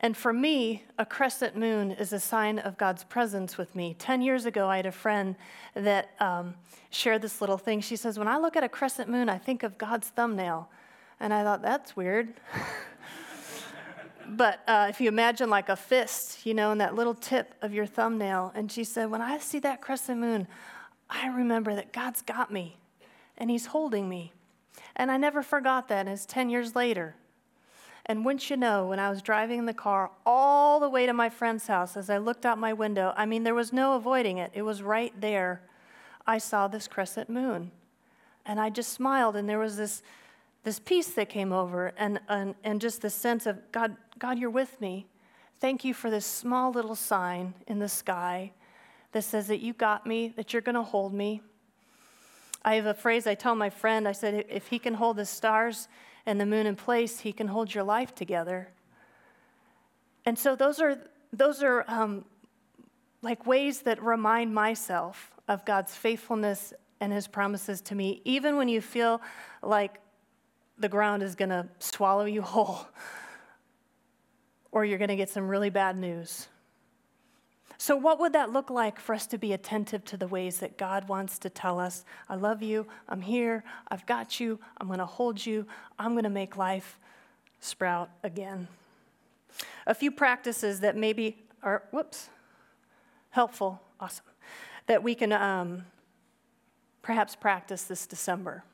And 0.00 0.16
for 0.16 0.32
me, 0.32 0.84
a 0.98 1.06
crescent 1.06 1.56
moon 1.56 1.90
is 1.92 2.12
a 2.12 2.20
sign 2.20 2.58
of 2.58 2.76
God's 2.76 3.02
presence 3.02 3.56
with 3.56 3.74
me. 3.74 3.96
Ten 3.98 4.20
years 4.20 4.44
ago, 4.44 4.68
I 4.68 4.76
had 4.76 4.86
a 4.86 4.92
friend 4.92 5.36
that 5.74 6.10
um, 6.20 6.54
shared 6.90 7.22
this 7.22 7.40
little 7.40 7.56
thing. 7.56 7.80
She 7.80 7.96
says, 7.96 8.18
When 8.18 8.28
I 8.28 8.36
look 8.36 8.56
at 8.56 8.64
a 8.64 8.68
crescent 8.68 9.08
moon, 9.08 9.30
I 9.30 9.38
think 9.38 9.62
of 9.62 9.78
God's 9.78 10.08
thumbnail. 10.08 10.68
And 11.18 11.32
I 11.32 11.42
thought, 11.42 11.62
That's 11.62 11.96
weird. 11.96 12.34
but 14.28 14.60
uh, 14.66 14.86
if 14.88 15.00
you 15.00 15.08
imagine 15.08 15.50
like 15.50 15.68
a 15.68 15.76
fist, 15.76 16.46
you 16.46 16.54
know, 16.54 16.72
and 16.72 16.80
that 16.80 16.94
little 16.94 17.14
tip 17.14 17.54
of 17.62 17.72
your 17.72 17.86
thumbnail. 17.86 18.52
And 18.54 18.70
she 18.70 18.84
said, 18.84 19.10
When 19.10 19.22
I 19.22 19.38
see 19.38 19.58
that 19.60 19.80
crescent 19.80 20.20
moon, 20.20 20.48
I 21.08 21.28
remember 21.28 21.74
that 21.74 21.92
God's 21.92 22.22
got 22.22 22.52
me 22.52 22.78
and 23.38 23.50
He's 23.50 23.66
holding 23.66 24.08
me. 24.08 24.32
And 24.94 25.10
I 25.10 25.16
never 25.16 25.42
forgot 25.42 25.88
that. 25.88 26.00
And 26.00 26.08
it's 26.08 26.26
10 26.26 26.50
years 26.50 26.74
later. 26.74 27.14
And 28.06 28.24
wouldn't 28.24 28.48
you 28.48 28.56
know, 28.56 28.86
when 28.86 29.00
I 29.00 29.10
was 29.10 29.20
driving 29.20 29.58
in 29.58 29.66
the 29.66 29.74
car 29.74 30.10
all 30.24 30.78
the 30.78 30.88
way 30.88 31.06
to 31.06 31.12
my 31.12 31.28
friend's 31.28 31.66
house, 31.66 31.96
as 31.96 32.08
I 32.08 32.18
looked 32.18 32.46
out 32.46 32.56
my 32.56 32.72
window, 32.72 33.12
I 33.16 33.26
mean, 33.26 33.42
there 33.42 33.54
was 33.54 33.72
no 33.72 33.96
avoiding 33.96 34.38
it. 34.38 34.52
It 34.54 34.62
was 34.62 34.80
right 34.80 35.12
there. 35.20 35.60
I 36.24 36.38
saw 36.38 36.68
this 36.68 36.86
crescent 36.86 37.28
moon. 37.28 37.72
And 38.44 38.60
I 38.60 38.70
just 38.70 38.92
smiled, 38.92 39.34
and 39.34 39.48
there 39.48 39.58
was 39.58 39.76
this, 39.76 40.02
this 40.66 40.80
peace 40.80 41.10
that 41.10 41.28
came 41.28 41.52
over, 41.52 41.92
and, 41.96 42.18
and, 42.28 42.56
and 42.64 42.80
just 42.80 43.00
this 43.00 43.14
sense 43.14 43.46
of 43.46 43.56
God, 43.70 43.96
God, 44.18 44.36
you're 44.36 44.50
with 44.50 44.80
me. 44.80 45.06
Thank 45.60 45.84
you 45.84 45.94
for 45.94 46.10
this 46.10 46.26
small 46.26 46.72
little 46.72 46.96
sign 46.96 47.54
in 47.68 47.78
the 47.78 47.88
sky 47.88 48.50
that 49.12 49.22
says 49.22 49.46
that 49.46 49.60
you 49.60 49.72
got 49.72 50.08
me, 50.08 50.34
that 50.34 50.52
you're 50.52 50.62
going 50.62 50.74
to 50.74 50.82
hold 50.82 51.14
me. 51.14 51.40
I 52.64 52.74
have 52.74 52.86
a 52.86 52.94
phrase 52.94 53.28
I 53.28 53.36
tell 53.36 53.54
my 53.54 53.70
friend 53.70 54.08
I 54.08 54.12
said, 54.12 54.44
if 54.48 54.66
he 54.66 54.80
can 54.80 54.94
hold 54.94 55.18
the 55.18 55.24
stars 55.24 55.86
and 56.26 56.40
the 56.40 56.46
moon 56.46 56.66
in 56.66 56.74
place, 56.74 57.20
he 57.20 57.32
can 57.32 57.46
hold 57.46 57.72
your 57.72 57.84
life 57.84 58.12
together. 58.12 58.66
And 60.24 60.36
so 60.36 60.56
those 60.56 60.80
are, 60.80 60.98
those 61.32 61.62
are 61.62 61.84
um, 61.86 62.24
like 63.22 63.46
ways 63.46 63.82
that 63.82 64.02
remind 64.02 64.52
myself 64.52 65.30
of 65.46 65.64
God's 65.64 65.94
faithfulness 65.94 66.72
and 66.98 67.12
his 67.12 67.28
promises 67.28 67.80
to 67.82 67.94
me, 67.94 68.20
even 68.24 68.56
when 68.56 68.66
you 68.68 68.80
feel 68.80 69.22
like 69.62 70.00
the 70.78 70.88
ground 70.88 71.22
is 71.22 71.34
going 71.34 71.48
to 71.48 71.66
swallow 71.78 72.24
you 72.24 72.42
whole 72.42 72.86
or 74.72 74.84
you're 74.84 74.98
going 74.98 75.08
to 75.08 75.16
get 75.16 75.30
some 75.30 75.48
really 75.48 75.70
bad 75.70 75.96
news. 75.96 76.48
So, 77.78 77.96
what 77.96 78.18
would 78.20 78.32
that 78.32 78.52
look 78.52 78.70
like 78.70 78.98
for 78.98 79.14
us 79.14 79.26
to 79.28 79.38
be 79.38 79.52
attentive 79.52 80.04
to 80.06 80.16
the 80.16 80.26
ways 80.26 80.60
that 80.60 80.78
God 80.78 81.08
wants 81.08 81.38
to 81.40 81.50
tell 81.50 81.78
us, 81.78 82.04
I 82.28 82.36
love 82.36 82.62
you, 82.62 82.86
I'm 83.08 83.20
here, 83.20 83.64
I've 83.88 84.06
got 84.06 84.40
you, 84.40 84.58
I'm 84.78 84.86
going 84.86 84.98
to 84.98 85.06
hold 85.06 85.44
you, 85.44 85.66
I'm 85.98 86.12
going 86.12 86.24
to 86.24 86.30
make 86.30 86.56
life 86.56 86.98
sprout 87.60 88.10
again? 88.22 88.68
A 89.86 89.94
few 89.94 90.10
practices 90.10 90.80
that 90.80 90.96
maybe 90.96 91.38
are, 91.62 91.82
whoops, 91.90 92.30
helpful, 93.30 93.80
awesome, 94.00 94.24
that 94.86 95.02
we 95.02 95.14
can 95.14 95.32
um, 95.32 95.84
perhaps 97.02 97.36
practice 97.36 97.84
this 97.84 98.06
December. 98.06 98.64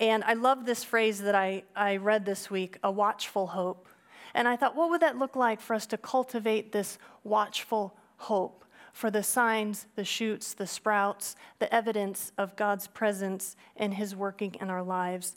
And 0.00 0.24
I 0.24 0.34
love 0.34 0.66
this 0.66 0.84
phrase 0.84 1.20
that 1.22 1.34
I, 1.34 1.64
I 1.76 1.96
read 1.96 2.24
this 2.24 2.50
week 2.50 2.78
a 2.82 2.90
watchful 2.90 3.48
hope. 3.48 3.88
And 4.34 4.48
I 4.48 4.56
thought, 4.56 4.74
what 4.74 4.90
would 4.90 5.02
that 5.02 5.18
look 5.18 5.36
like 5.36 5.60
for 5.60 5.74
us 5.74 5.86
to 5.86 5.96
cultivate 5.96 6.72
this 6.72 6.98
watchful 7.22 7.96
hope 8.16 8.64
for 8.94 9.10
the 9.10 9.22
signs, 9.22 9.86
the 9.96 10.04
shoots, 10.04 10.54
the 10.54 10.68
sprouts, 10.68 11.34
the 11.58 11.72
evidence 11.74 12.30
of 12.38 12.54
God's 12.54 12.86
presence 12.86 13.56
and 13.76 13.92
His 13.92 14.14
working 14.14 14.54
in 14.60 14.70
our 14.70 14.84
lives. 14.84 15.34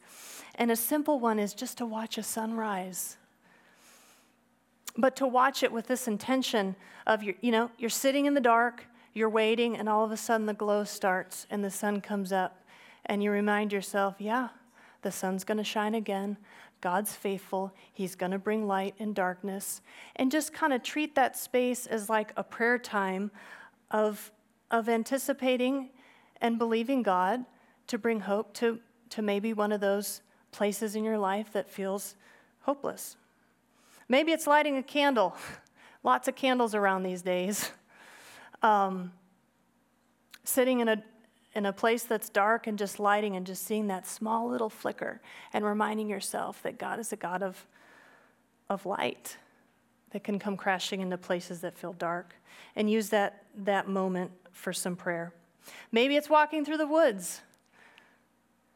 And 0.56 0.70
a 0.70 0.76
simple 0.76 1.20
one 1.20 1.40
is 1.40 1.56
just 1.56 1.80
to 1.80 1.86
watch 1.86 2.20
a 2.20 2.24
sunrise. 2.24 3.18
But 4.96 5.16
to 5.18 5.28
watch 5.28 5.64
it 5.64 5.72
with 5.72 5.88
this 5.88 6.08
intention 6.08 6.76
of, 7.08 7.24
you 7.24 7.34
you 7.42 7.52
know, 7.52 7.72
you're 7.80 7.90
sitting 7.90 8.28
in 8.28 8.36
the 8.36 8.42
dark, 8.42 8.86
you're 9.14 9.30
waiting, 9.30 9.76
and 9.76 9.90
all 9.90 10.06
of 10.06 10.12
a 10.12 10.18
sudden 10.18 10.46
the 10.46 10.54
glow 10.54 10.84
starts 10.84 11.48
and 11.50 11.64
the 11.64 11.72
sun 11.72 12.00
comes 12.00 12.32
up. 12.32 12.64
And 13.08 13.24
you 13.24 13.32
remind 13.32 13.74
yourself, 13.74 14.16
yeah, 14.20 14.50
the 15.02 15.12
sun's 15.12 15.44
going 15.44 15.58
to 15.58 15.64
shine 15.64 15.96
again. 15.96 16.38
God's 16.82 17.14
faithful. 17.14 17.74
He's 17.92 18.16
going 18.16 18.32
to 18.32 18.38
bring 18.38 18.68
light 18.68 18.94
in 19.00 19.14
darkness. 19.14 19.82
And 20.16 20.32
just 20.32 20.54
kind 20.54 20.74
of 20.74 20.84
treat 20.84 21.16
that 21.16 21.36
space 21.36 21.88
as 21.88 22.10
like 22.10 22.32
a 22.38 22.44
prayer 22.44 22.78
time 22.78 23.32
of, 23.90 24.32
of 24.70 24.88
anticipating 24.88 25.90
and 26.42 26.60
believing 26.60 27.02
God 27.02 27.46
to 27.88 27.98
bring 27.98 28.20
hope 28.20 28.54
to, 28.56 28.80
to 29.10 29.22
maybe 29.22 29.54
one 29.54 29.72
of 29.72 29.82
those 29.82 30.22
places 30.52 30.96
in 30.96 31.04
your 31.04 31.18
life 31.18 31.52
that 31.54 31.70
feels 31.70 32.16
hopeless. 32.62 33.16
Maybe 34.10 34.32
it's 34.32 34.46
lighting 34.46 34.78
a 34.78 34.84
candle. 34.84 35.36
Lots 36.04 36.28
of 36.28 36.36
candles 36.36 36.76
around 36.76 37.04
these 37.04 37.22
days. 37.22 37.72
Um, 38.62 39.12
sitting 40.44 40.80
in 40.80 40.88
a 40.88 41.04
in 41.58 41.66
a 41.66 41.74
place 41.74 42.04
that's 42.04 42.30
dark 42.30 42.68
and 42.68 42.78
just 42.78 43.00
lighting 43.00 43.36
and 43.36 43.44
just 43.44 43.66
seeing 43.66 43.88
that 43.88 44.06
small 44.06 44.48
little 44.48 44.70
flicker 44.70 45.20
and 45.52 45.66
reminding 45.66 46.08
yourself 46.08 46.62
that 46.62 46.78
God 46.78 47.00
is 47.00 47.12
a 47.12 47.16
God 47.16 47.42
of, 47.42 47.66
of 48.70 48.86
light 48.86 49.38
that 50.12 50.24
can 50.24 50.38
come 50.38 50.56
crashing 50.56 51.02
into 51.02 51.18
places 51.18 51.62
that 51.62 51.76
feel 51.76 51.94
dark 51.94 52.36
and 52.76 52.92
use 52.92 53.10
that, 53.10 53.44
that 53.56 53.90
moment 53.90 54.30
for 54.52 54.72
some 54.72 54.96
prayer. 54.96 55.34
Maybe 55.92 56.16
it's 56.16 56.30
walking 56.30 56.64
through 56.64 56.78
the 56.78 56.86
woods. 56.86 57.42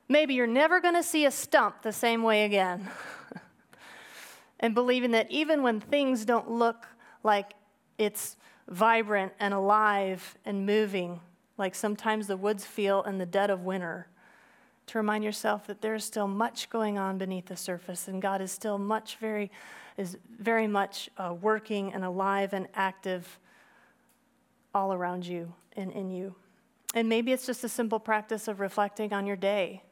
Maybe 0.10 0.34
you're 0.34 0.48
never 0.48 0.82
going 0.82 0.96
to 0.96 1.04
see 1.04 1.26
a 1.26 1.32
stump 1.32 1.84
the 1.84 1.94
same 1.94 2.24
way 2.24 2.46
again. 2.46 2.90
and 4.60 4.74
believing 4.74 5.12
that 5.12 5.30
even 5.30 5.62
when 5.62 5.82
things 5.82 6.26
don't 6.26 6.50
look 6.50 6.88
like 7.24 7.54
it's 8.00 8.38
vibrant 8.68 9.34
and 9.40 9.54
alive 9.54 10.36
and 10.46 10.66
moving, 10.66 11.20
like 11.62 11.76
sometimes 11.76 12.26
the 12.26 12.36
woods 12.36 12.66
feel 12.66 13.04
in 13.04 13.20
the 13.20 13.26
dead 13.26 13.52
of 13.52 13.62
winter, 13.64 14.08
to 14.88 14.98
remind 14.98 15.24
yourself 15.24 15.68
that 15.68 15.80
there's 15.80 16.04
still 16.04 16.28
much 16.28 16.72
going 16.72 16.98
on 16.98 17.20
beneath 17.20 17.46
the 17.46 17.56
surface, 17.56 18.08
and 18.08 18.20
God 18.20 18.42
is 18.42 18.52
still 18.52 18.80
much, 18.80 19.18
very, 19.18 19.52
is 19.96 20.18
very 20.40 20.66
much 20.66 21.08
uh, 21.20 21.36
working 21.40 21.94
and 21.94 22.04
alive 22.04 22.54
and 22.54 22.68
active 22.74 23.38
all 24.74 24.92
around 24.92 25.24
you 25.24 25.54
and 25.78 25.92
in 25.92 26.10
you. 26.10 26.34
And 26.96 27.08
maybe 27.08 27.32
it's 27.32 27.46
just 27.46 27.64
a 27.64 27.70
simple 27.70 28.00
practice 28.00 28.48
of 28.48 28.60
reflecting 28.60 29.14
on 29.14 29.28
your 29.28 29.36
day. 29.36 29.84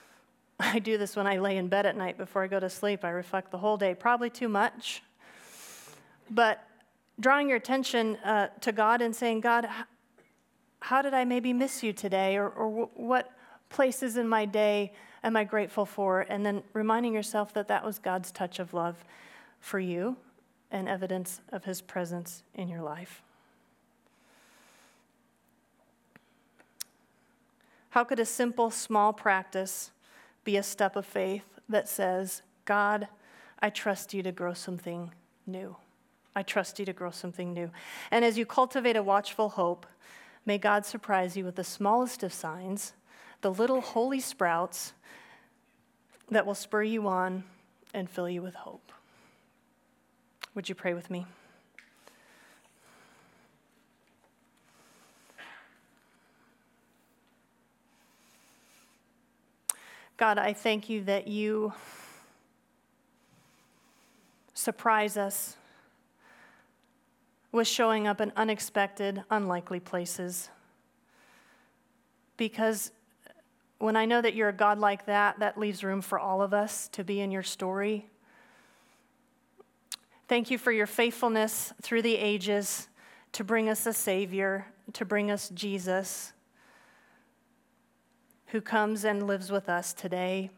I 0.60 0.78
do 0.78 0.96
this 0.96 1.16
when 1.16 1.26
I 1.26 1.38
lay 1.38 1.56
in 1.56 1.66
bed 1.66 1.86
at 1.86 1.96
night 1.96 2.18
before 2.18 2.44
I 2.44 2.46
go 2.46 2.60
to 2.60 2.70
sleep. 2.70 3.04
I 3.04 3.10
reflect 3.10 3.50
the 3.50 3.58
whole 3.58 3.76
day, 3.76 3.96
probably 3.96 4.30
too 4.30 4.48
much. 4.48 5.02
But 6.30 6.64
drawing 7.18 7.48
your 7.48 7.56
attention 7.56 8.14
uh, 8.18 8.50
to 8.60 8.70
God 8.70 9.02
and 9.02 9.14
saying, 9.14 9.40
God, 9.40 9.68
how 10.80 11.02
did 11.02 11.14
I 11.14 11.24
maybe 11.24 11.52
miss 11.52 11.82
you 11.82 11.92
today? 11.92 12.36
Or, 12.36 12.48
or 12.48 12.88
what 12.94 13.30
places 13.68 14.16
in 14.16 14.28
my 14.28 14.44
day 14.44 14.92
am 15.22 15.36
I 15.36 15.44
grateful 15.44 15.86
for? 15.86 16.22
And 16.22 16.44
then 16.44 16.62
reminding 16.72 17.14
yourself 17.14 17.52
that 17.54 17.68
that 17.68 17.84
was 17.84 17.98
God's 17.98 18.32
touch 18.32 18.58
of 18.58 18.74
love 18.74 19.04
for 19.60 19.78
you 19.78 20.16
and 20.70 20.88
evidence 20.88 21.40
of 21.52 21.64
his 21.64 21.80
presence 21.80 22.42
in 22.54 22.68
your 22.68 22.82
life. 22.82 23.22
How 27.90 28.04
could 28.04 28.20
a 28.20 28.24
simple, 28.24 28.70
small 28.70 29.12
practice 29.12 29.90
be 30.44 30.56
a 30.56 30.62
step 30.62 30.96
of 30.96 31.04
faith 31.04 31.44
that 31.68 31.88
says, 31.88 32.42
God, 32.64 33.08
I 33.60 33.68
trust 33.68 34.14
you 34.14 34.22
to 34.22 34.32
grow 34.32 34.54
something 34.54 35.10
new? 35.46 35.76
I 36.34 36.44
trust 36.44 36.78
you 36.78 36.84
to 36.86 36.92
grow 36.92 37.10
something 37.10 37.52
new. 37.52 37.70
And 38.12 38.24
as 38.24 38.38
you 38.38 38.46
cultivate 38.46 38.96
a 38.96 39.02
watchful 39.02 39.50
hope, 39.50 39.86
May 40.46 40.58
God 40.58 40.86
surprise 40.86 41.36
you 41.36 41.44
with 41.44 41.56
the 41.56 41.64
smallest 41.64 42.22
of 42.22 42.32
signs, 42.32 42.94
the 43.40 43.52
little 43.52 43.80
holy 43.80 44.20
sprouts 44.20 44.92
that 46.30 46.46
will 46.46 46.54
spur 46.54 46.82
you 46.82 47.06
on 47.08 47.44
and 47.92 48.08
fill 48.08 48.28
you 48.28 48.42
with 48.42 48.54
hope. 48.54 48.92
Would 50.54 50.68
you 50.68 50.74
pray 50.74 50.94
with 50.94 51.10
me? 51.10 51.26
God, 60.16 60.36
I 60.36 60.52
thank 60.52 60.90
you 60.90 61.02
that 61.04 61.28
you 61.28 61.72
surprise 64.52 65.16
us 65.16 65.56
was 67.52 67.66
showing 67.66 68.06
up 68.06 68.20
in 68.20 68.32
unexpected, 68.36 69.22
unlikely 69.30 69.80
places. 69.80 70.48
Because 72.36 72.92
when 73.78 73.96
I 73.96 74.04
know 74.04 74.20
that 74.20 74.34
you're 74.34 74.50
a 74.50 74.52
God 74.52 74.78
like 74.78 75.06
that, 75.06 75.38
that 75.40 75.58
leaves 75.58 75.82
room 75.82 76.00
for 76.00 76.18
all 76.18 76.42
of 76.42 76.54
us 76.54 76.88
to 76.88 77.02
be 77.02 77.20
in 77.20 77.30
your 77.30 77.42
story. 77.42 78.06
Thank 80.28 80.50
you 80.50 80.58
for 80.58 80.70
your 80.70 80.86
faithfulness 80.86 81.72
through 81.82 82.02
the 82.02 82.16
ages 82.16 82.88
to 83.32 83.42
bring 83.42 83.68
us 83.68 83.86
a 83.86 83.92
Savior, 83.92 84.66
to 84.92 85.04
bring 85.04 85.30
us 85.30 85.48
Jesus, 85.50 86.32
who 88.46 88.60
comes 88.60 89.04
and 89.04 89.26
lives 89.26 89.50
with 89.50 89.68
us 89.68 89.92
today. 89.92 90.50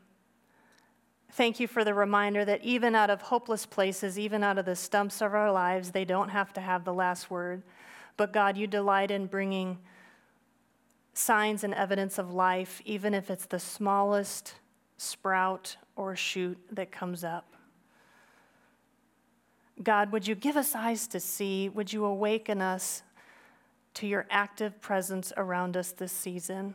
Thank 1.34 1.60
you 1.60 1.66
for 1.66 1.82
the 1.82 1.94
reminder 1.94 2.44
that 2.44 2.62
even 2.62 2.94
out 2.94 3.08
of 3.08 3.22
hopeless 3.22 3.64
places, 3.64 4.18
even 4.18 4.44
out 4.44 4.58
of 4.58 4.66
the 4.66 4.76
stumps 4.76 5.22
of 5.22 5.34
our 5.34 5.50
lives, 5.50 5.90
they 5.90 6.04
don't 6.04 6.28
have 6.28 6.52
to 6.52 6.60
have 6.60 6.84
the 6.84 6.92
last 6.92 7.30
word. 7.30 7.62
But 8.18 8.34
God, 8.34 8.58
you 8.58 8.66
delight 8.66 9.10
in 9.10 9.26
bringing 9.26 9.78
signs 11.14 11.64
and 11.64 11.72
evidence 11.72 12.18
of 12.18 12.34
life, 12.34 12.82
even 12.84 13.14
if 13.14 13.30
it's 13.30 13.46
the 13.46 13.58
smallest 13.58 14.56
sprout 14.98 15.78
or 15.96 16.14
shoot 16.14 16.58
that 16.70 16.92
comes 16.92 17.24
up. 17.24 17.54
God, 19.82 20.12
would 20.12 20.26
you 20.26 20.34
give 20.34 20.58
us 20.58 20.74
eyes 20.74 21.06
to 21.08 21.18
see? 21.18 21.70
Would 21.70 21.94
you 21.94 22.04
awaken 22.04 22.60
us 22.60 23.02
to 23.94 24.06
your 24.06 24.26
active 24.28 24.82
presence 24.82 25.32
around 25.38 25.78
us 25.78 25.92
this 25.92 26.12
season? 26.12 26.74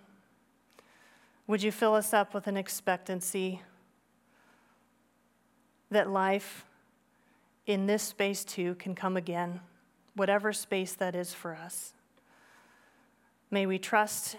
Would 1.45 1.61
you 1.61 1.71
fill 1.71 1.93
us 1.93 2.11
up 2.11 2.33
with 2.33 2.47
an 2.47 2.57
expectancy 2.57 3.61
that 5.91 6.09
life 6.09 6.65
in 7.65 7.85
this 7.85 8.03
space 8.03 8.43
too 8.43 8.75
can 8.75 8.95
come 8.95 9.17
again, 9.17 9.59
whatever 10.15 10.53
space 10.53 10.93
that 10.93 11.15
is 11.15 11.33
for 11.33 11.55
us? 11.55 11.93
May 13.49 13.65
we 13.65 13.79
trust 13.79 14.35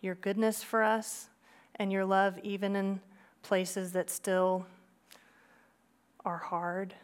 your 0.00 0.14
goodness 0.14 0.62
for 0.62 0.82
us 0.82 1.28
and 1.76 1.92
your 1.92 2.04
love 2.04 2.38
even 2.42 2.76
in 2.76 3.00
places 3.42 3.92
that 3.92 4.10
still 4.10 4.66
are 6.24 6.38
hard 6.38 6.94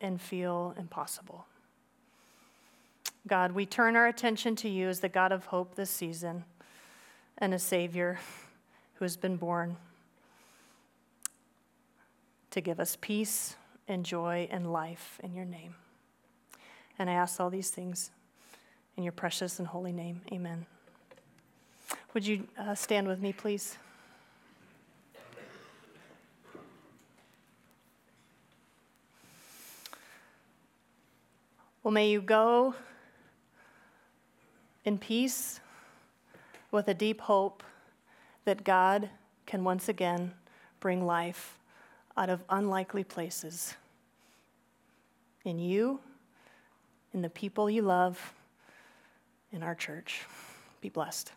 and 0.00 0.20
feel 0.20 0.74
impossible. 0.78 1.46
God, 3.26 3.52
we 3.52 3.64
turn 3.64 3.96
our 3.96 4.06
attention 4.06 4.54
to 4.56 4.68
you 4.68 4.88
as 4.88 5.00
the 5.00 5.08
God 5.08 5.32
of 5.32 5.46
hope 5.46 5.74
this 5.74 5.90
season 5.90 6.44
and 7.38 7.54
a 7.54 7.58
Savior 7.58 8.18
who 8.94 9.04
has 9.04 9.16
been 9.16 9.36
born 9.36 9.76
to 12.54 12.60
give 12.60 12.78
us 12.78 12.96
peace 13.00 13.56
and 13.88 14.06
joy 14.06 14.46
and 14.48 14.72
life 14.72 15.18
in 15.24 15.34
your 15.34 15.44
name. 15.44 15.74
And 17.00 17.10
I 17.10 17.14
ask 17.14 17.40
all 17.40 17.50
these 17.50 17.70
things 17.70 18.12
in 18.96 19.02
your 19.02 19.10
precious 19.10 19.58
and 19.58 19.66
holy 19.66 19.90
name. 19.90 20.20
Amen. 20.30 20.64
Would 22.12 22.24
you 22.24 22.46
uh, 22.56 22.76
stand 22.76 23.08
with 23.08 23.20
me, 23.20 23.32
please? 23.32 23.76
Well, 31.82 31.90
may 31.90 32.08
you 32.08 32.22
go 32.22 32.76
in 34.84 34.98
peace 34.98 35.58
with 36.70 36.86
a 36.86 36.94
deep 36.94 37.22
hope 37.22 37.64
that 38.44 38.62
God 38.62 39.10
can 39.44 39.64
once 39.64 39.88
again 39.88 40.34
bring 40.78 41.04
life 41.04 41.58
out 42.16 42.30
of 42.30 42.42
unlikely 42.48 43.04
places 43.04 43.74
in 45.44 45.58
you, 45.58 46.00
in 47.12 47.22
the 47.22 47.30
people 47.30 47.68
you 47.68 47.82
love, 47.82 48.32
in 49.52 49.62
our 49.62 49.74
church. 49.74 50.22
Be 50.80 50.88
blessed. 50.88 51.32